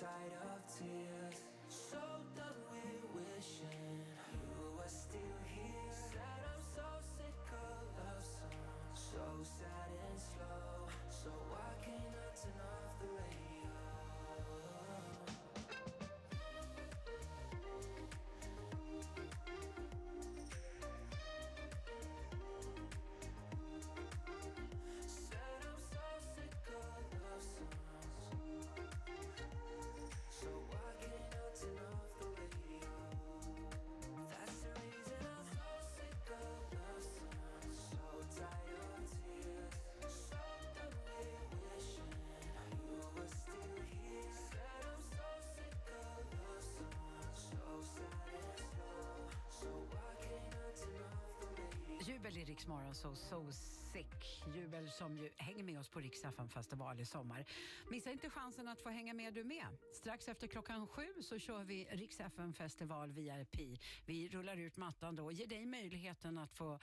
tired 0.00 0.32
of 0.44 0.78
tears, 0.78 1.17
Det 52.38 52.42
är 52.42 52.46
Rix 52.46 52.66
Morgon, 52.66 52.94
så 52.94 53.14
so 53.14 53.52
sick. 53.92 54.42
Jubel 54.56 54.90
som 54.90 55.18
ju 55.18 55.30
hänger 55.36 55.64
med 55.64 55.78
oss 55.78 55.88
på 55.88 56.00
Rix 56.00 56.22
det 56.22 56.48
festival 56.48 57.00
i 57.00 57.04
sommar. 57.04 57.44
Missa 57.90 58.10
inte 58.10 58.30
chansen 58.30 58.68
att 58.68 58.80
få 58.80 58.88
hänga 58.88 59.14
med 59.14 59.34
du 59.34 59.44
med. 59.44 59.66
Strax 59.92 60.28
efter 60.28 60.46
klockan 60.46 60.86
sju 60.86 61.06
så 61.22 61.38
kör 61.38 61.64
vi 61.64 61.84
Rix 61.90 62.20
festival 62.56 63.12
VIP. 63.12 63.80
Vi 64.06 64.28
rullar 64.28 64.56
ut 64.56 64.76
mattan 64.76 65.16
då 65.16 65.24
och 65.24 65.32
ger 65.32 65.46
dig 65.46 65.66
möjligheten 65.66 66.38
att 66.38 66.52
få 66.52 66.78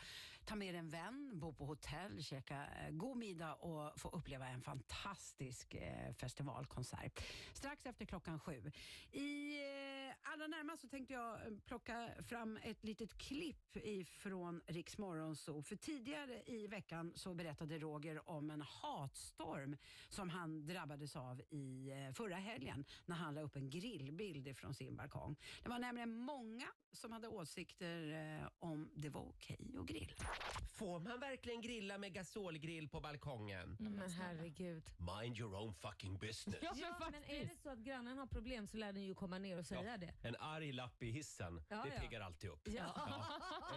ta 0.45 0.55
med 0.55 0.75
en 0.75 0.89
vän, 0.89 1.31
bo 1.33 1.53
på 1.53 1.65
hotell, 1.65 2.23
käka 2.23 2.55
eh, 2.55 2.91
god 2.91 3.17
middag 3.17 3.53
och 3.53 3.99
få 3.99 4.09
uppleva 4.09 4.47
en 4.47 4.61
fantastisk 4.61 5.73
eh, 5.73 6.13
festivalkonsert. 6.13 7.23
Strax 7.53 7.85
efter 7.85 8.05
klockan 8.05 8.39
sju. 8.39 8.71
I 9.11 9.59
eh, 9.59 9.84
allra 10.25 10.47
närmast 10.47 10.81
så 10.81 10.87
tänkte 10.87 11.13
jag 11.13 11.33
eh, 11.33 11.53
plocka 11.65 12.09
fram 12.23 12.59
ett 12.63 12.83
litet 12.83 13.17
klipp 13.17 13.77
ifrån 13.77 14.61
Rix 14.67 14.97
Morgonzoo. 14.97 15.61
För 15.61 15.75
tidigare 15.75 16.43
i 16.45 16.67
veckan 16.67 17.11
så 17.15 17.33
berättade 17.33 17.79
Roger 17.79 18.29
om 18.29 18.51
en 18.51 18.61
hatstorm 18.61 19.77
som 20.09 20.29
han 20.29 20.65
drabbades 20.65 21.15
av 21.15 21.41
i 21.49 21.91
eh, 21.91 22.13
förra 22.13 22.35
helgen 22.35 22.85
när 23.05 23.15
han 23.15 23.35
la 23.35 23.41
upp 23.41 23.55
en 23.55 23.69
grillbild 23.69 24.47
ifrån 24.47 24.73
sin 24.73 24.95
balkong. 24.95 25.35
Det 25.63 25.69
var 25.69 25.79
nämligen 25.79 26.15
många 26.15 26.67
som 26.91 27.11
hade 27.11 27.27
åsikter 27.27 28.11
eh, 28.41 28.47
om 28.59 28.89
det 28.95 29.09
var 29.09 29.21
okej 29.21 29.71
att 29.79 29.85
grilla. 29.85 30.27
Får 30.75 30.99
man 30.99 31.19
verkligen 31.19 31.61
grilla 31.61 31.97
med 31.97 32.13
gasolgrill 32.13 32.89
på 32.89 32.99
balkongen? 32.99 33.77
Men 33.79 34.11
herregud. 34.11 34.83
Mind 35.21 35.37
your 35.37 35.55
own 35.55 35.73
fucking 35.73 36.17
business. 36.17 36.59
Ja, 36.61 36.73
men, 37.11 37.23
är 37.23 37.45
det 37.45 37.55
så 37.63 37.69
att 37.69 37.79
grannen 37.79 38.17
har 38.17 38.27
problem 38.27 38.67
så 38.67 38.77
lär 38.77 38.93
den 38.93 39.03
ju 39.03 39.15
komma 39.15 39.37
ner 39.37 39.57
och 39.57 39.65
säga 39.65 39.91
Ja, 39.91 39.97
det. 39.97 40.13
En 40.21 40.35
arg 40.39 40.71
lapp 40.73 41.03
i 41.03 41.11
hissen, 41.11 41.63
Ja, 41.69 41.83
det 41.83 41.91
ja. 41.95 42.01
piggar 42.01 42.21
alltid 42.21 42.49
upp. 42.49 42.61
Ja. 42.67 42.93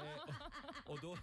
Eh, 0.05 0.91
och, 0.91 1.01
då, 1.01 1.16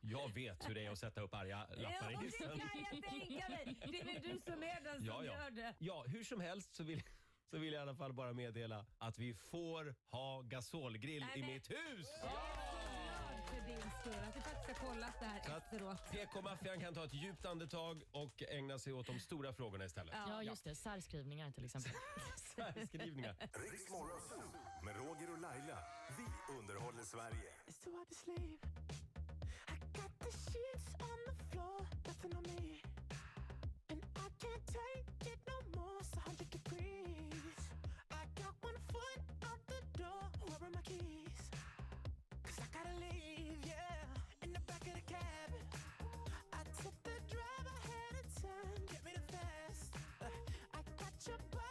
jag 0.00 0.34
vet 0.34 0.68
hur 0.68 0.74
det 0.74 0.86
är 0.86 0.90
att 0.90 0.98
sätta 0.98 1.20
upp 1.20 1.34
arga 1.34 1.66
lappar 1.76 2.10
i 2.10 2.14
Ja, 2.14 2.20
det 2.20 2.24
hissen. 2.26 2.48
kan 2.48 2.58
jag 2.58 2.72
tänka 3.10 3.48
mig. 3.48 3.76
Det 3.90 4.00
är 4.00 4.04
väl 4.04 4.22
du 4.22 4.40
som 4.40 4.62
är 4.62 4.80
den 4.80 4.96
som 4.96 5.06
Ja, 5.06 5.24
ja. 5.24 5.32
gör 5.32 5.50
det. 5.50 5.74
ja, 5.78 6.04
hur 6.06 6.24
som 6.24 6.40
helst 6.40 6.74
så 6.74 6.82
vill, 6.82 7.02
så 7.50 7.58
vill 7.58 7.72
jag 7.72 7.80
i 7.80 7.82
alla 7.82 7.94
fall 7.94 8.12
bara 8.12 8.32
meddela 8.32 8.86
att 8.98 9.18
vi 9.18 9.34
får 9.34 9.94
ha 10.10 10.40
gasolgrill 10.42 11.20
Nej, 11.24 11.38
i 11.38 11.40
men- 11.42 11.52
mitt 11.52 11.70
hus. 11.70 12.06
För 12.20 12.28
din 13.68 13.90
skull 14.00 14.22
att 14.28 14.34
du 14.34 14.40
faktiskt 14.40 14.68
har 14.80 14.88
kollat 14.88 15.14
det 15.20 15.26
här 15.26 15.40
Så 15.44 15.52
att 15.52 15.62
efteråt. 15.72 16.10
PK-maffian 16.10 16.80
kan 16.80 16.94
ta 16.94 17.04
ett 17.04 17.14
djupt 17.14 17.46
andetag 17.46 18.02
och 18.12 18.42
ägna 18.48 18.78
sig 18.78 18.92
åt 18.92 19.06
de 19.06 19.20
stora 19.20 19.52
frågorna 19.52 19.84
istället. 19.84 20.14
Ja, 20.28 20.42
just 20.42 20.64
det. 20.64 20.74
Särskrivningar 20.74 21.50
till 21.50 21.64
exempel. 21.64 21.92
Särskrivningar. 22.56 23.34
Riks 23.40 23.90
Morgonzoo 23.90 24.50
med 24.84 24.96
Roger 24.96 25.30
och 25.32 25.38
Laila. 25.40 25.78
Vi 26.18 26.54
underhåller 26.58 27.04
Sverige. 27.04 27.50
It's 27.66 27.84
too 27.84 27.96
hard 27.96 28.08
to 28.08 28.14
sleep. 28.14 28.66
I 29.74 29.76
got 30.00 30.12
the 30.18 30.32
sheets 30.50 30.88
on 31.00 31.18
the 31.28 31.44
floor, 31.50 31.80
nothing 32.06 32.32
on 32.38 32.42
me. 32.42 32.82
And 33.90 34.00
I 34.24 34.28
can't 34.42 34.66
take 34.66 35.30
it 35.32 35.40
no 35.46 35.80
more. 35.80 36.00
It's 36.00 36.16
100 36.16 36.50
degrees. 36.50 37.58
I 38.10 38.22
got 38.42 38.54
one 38.68 38.78
foot 38.92 39.22
out 39.48 39.60
the 39.72 39.80
door. 40.02 40.22
Where 40.48 40.68
are 40.68 40.70
my 40.76 40.82
keys? 40.82 41.27
Uh, 51.26 51.32
I 51.32 51.67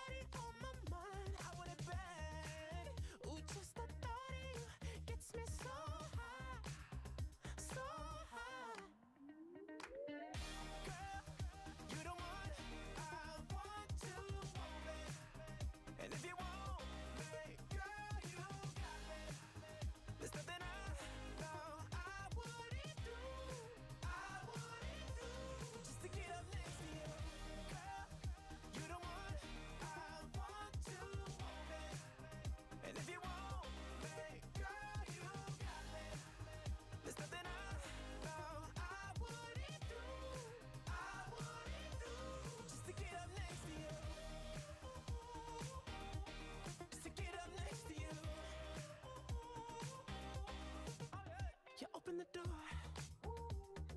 the 52.18 52.26
door. 52.34 52.44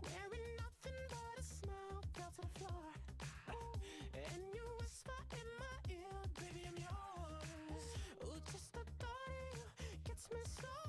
Wearing 0.02 0.46
nothing 0.58 1.00
but 1.08 1.38
a 1.38 1.42
smile, 1.42 2.04
the 2.14 2.58
floor. 2.58 2.92
And 4.12 4.42
you 4.52 4.64
whisper 4.78 5.22
in 5.32 5.48
my 5.58 5.94
ear, 5.94 6.20
baby, 6.38 6.68
I'm 6.68 6.76
yours. 6.76 7.86
Ooh, 8.24 8.40
just 8.52 8.72
the 8.74 8.84
thought 8.98 9.54
of 9.54 9.72
you 9.80 9.96
gets 10.04 10.28
me 10.30 10.40
so. 10.44 10.79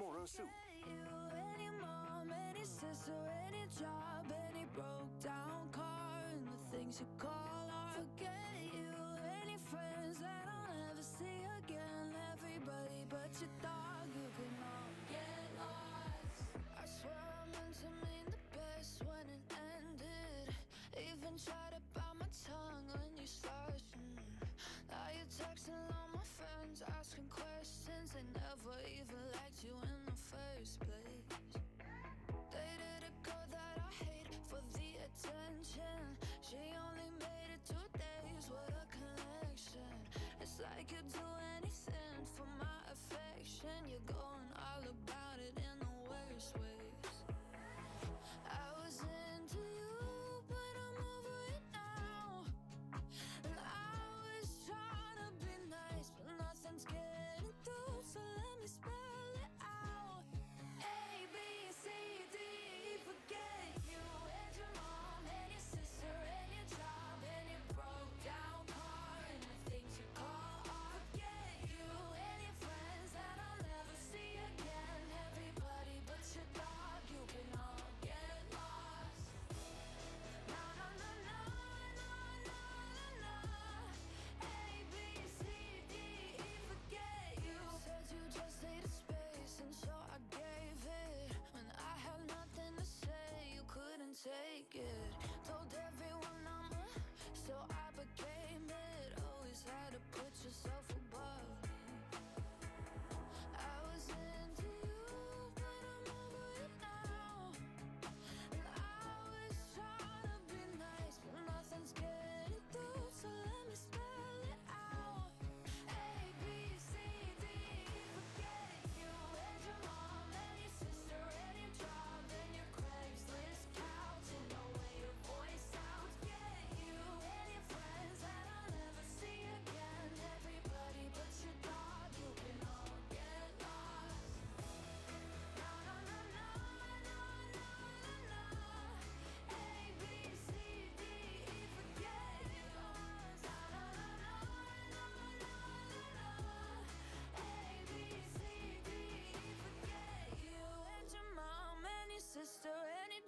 Morrow 0.00 0.24
Soup. 0.24 0.48
Any 1.52 1.68
mom, 1.76 2.32
any 2.32 2.64
sister, 2.64 3.12
any 3.44 3.68
job, 3.68 4.24
any 4.48 4.64
broke 4.72 5.12
down 5.22 5.68
car, 5.72 6.24
and 6.32 6.40
the 6.48 6.56
things 6.72 7.04
you 7.04 7.06
call 7.20 7.68
are. 7.68 8.00
Forget 8.00 8.32
you, 8.72 8.88
any 9.44 9.60
friends 9.68 10.16
that 10.24 10.48
I'll 10.48 10.72
never 10.72 11.04
see 11.04 11.44
again. 11.60 12.16
Everybody 12.32 13.04
but 13.12 13.28
your 13.44 13.52
dog, 13.60 14.08
you 14.16 14.24
can 14.40 14.52
all 14.64 14.88
get 15.12 15.44
lost. 15.60 16.48
I 16.80 16.84
swear 16.88 17.20
I 17.20 17.44
meant 17.52 17.76
to 17.84 17.92
mean 18.00 18.24
the 18.32 18.40
best 18.56 19.04
when 19.04 19.28
it 19.28 19.44
ended. 19.52 20.48
Even 20.96 21.36
tried 21.36 21.76
to 21.76 21.80
bite 21.92 22.16
my 22.16 22.30
tongue 22.48 22.88
when 22.88 23.20
you 23.20 23.28
started. 23.28 23.84
Now 24.88 25.12
you're 25.12 25.28
texting 25.28 25.76
all 25.92 26.08
my 26.16 26.24
friends, 26.24 26.80
asking 26.88 27.28
questions 27.28 28.16
they 28.16 28.24
never 28.32 28.80
even. 28.88 28.99
I 40.64 40.82
could 40.84 41.12
do 41.12 41.26
anything 41.58 42.20
for 42.36 42.46
my 42.58 42.78
affection. 42.92 43.70
You 43.88 43.98
go 44.06 44.29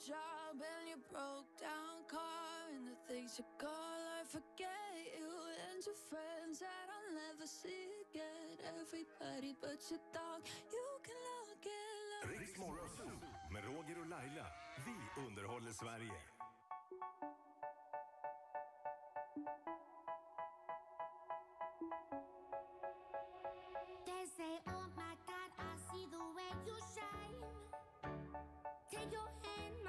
job 0.03 0.59
and 0.59 0.89
your 0.91 0.99
broke 1.15 1.47
down 1.63 2.03
car 2.11 2.67
and 2.75 2.91
the 2.91 2.99
things 3.07 3.39
you 3.39 3.47
call 3.55 3.99
I 4.19 4.27
forget 4.27 4.99
you 5.15 5.31
and 5.71 5.79
your 5.87 5.95
friends 6.11 6.59
that 6.59 6.87
I'll 6.91 7.15
never 7.15 7.47
see 7.47 7.87
again 8.11 8.59
everybody 8.67 9.55
but 9.63 9.79
your 9.91 10.03
dog 10.11 10.43
you 10.75 10.89
can 11.07 11.19
look 11.31 11.63
at 11.63 11.83
med 13.53 13.65
Roger 13.65 14.01
och 14.01 14.07
Laila. 14.07 14.47
Vi 14.87 15.23
underhåller 15.27 15.73
Sverige. 15.73 16.32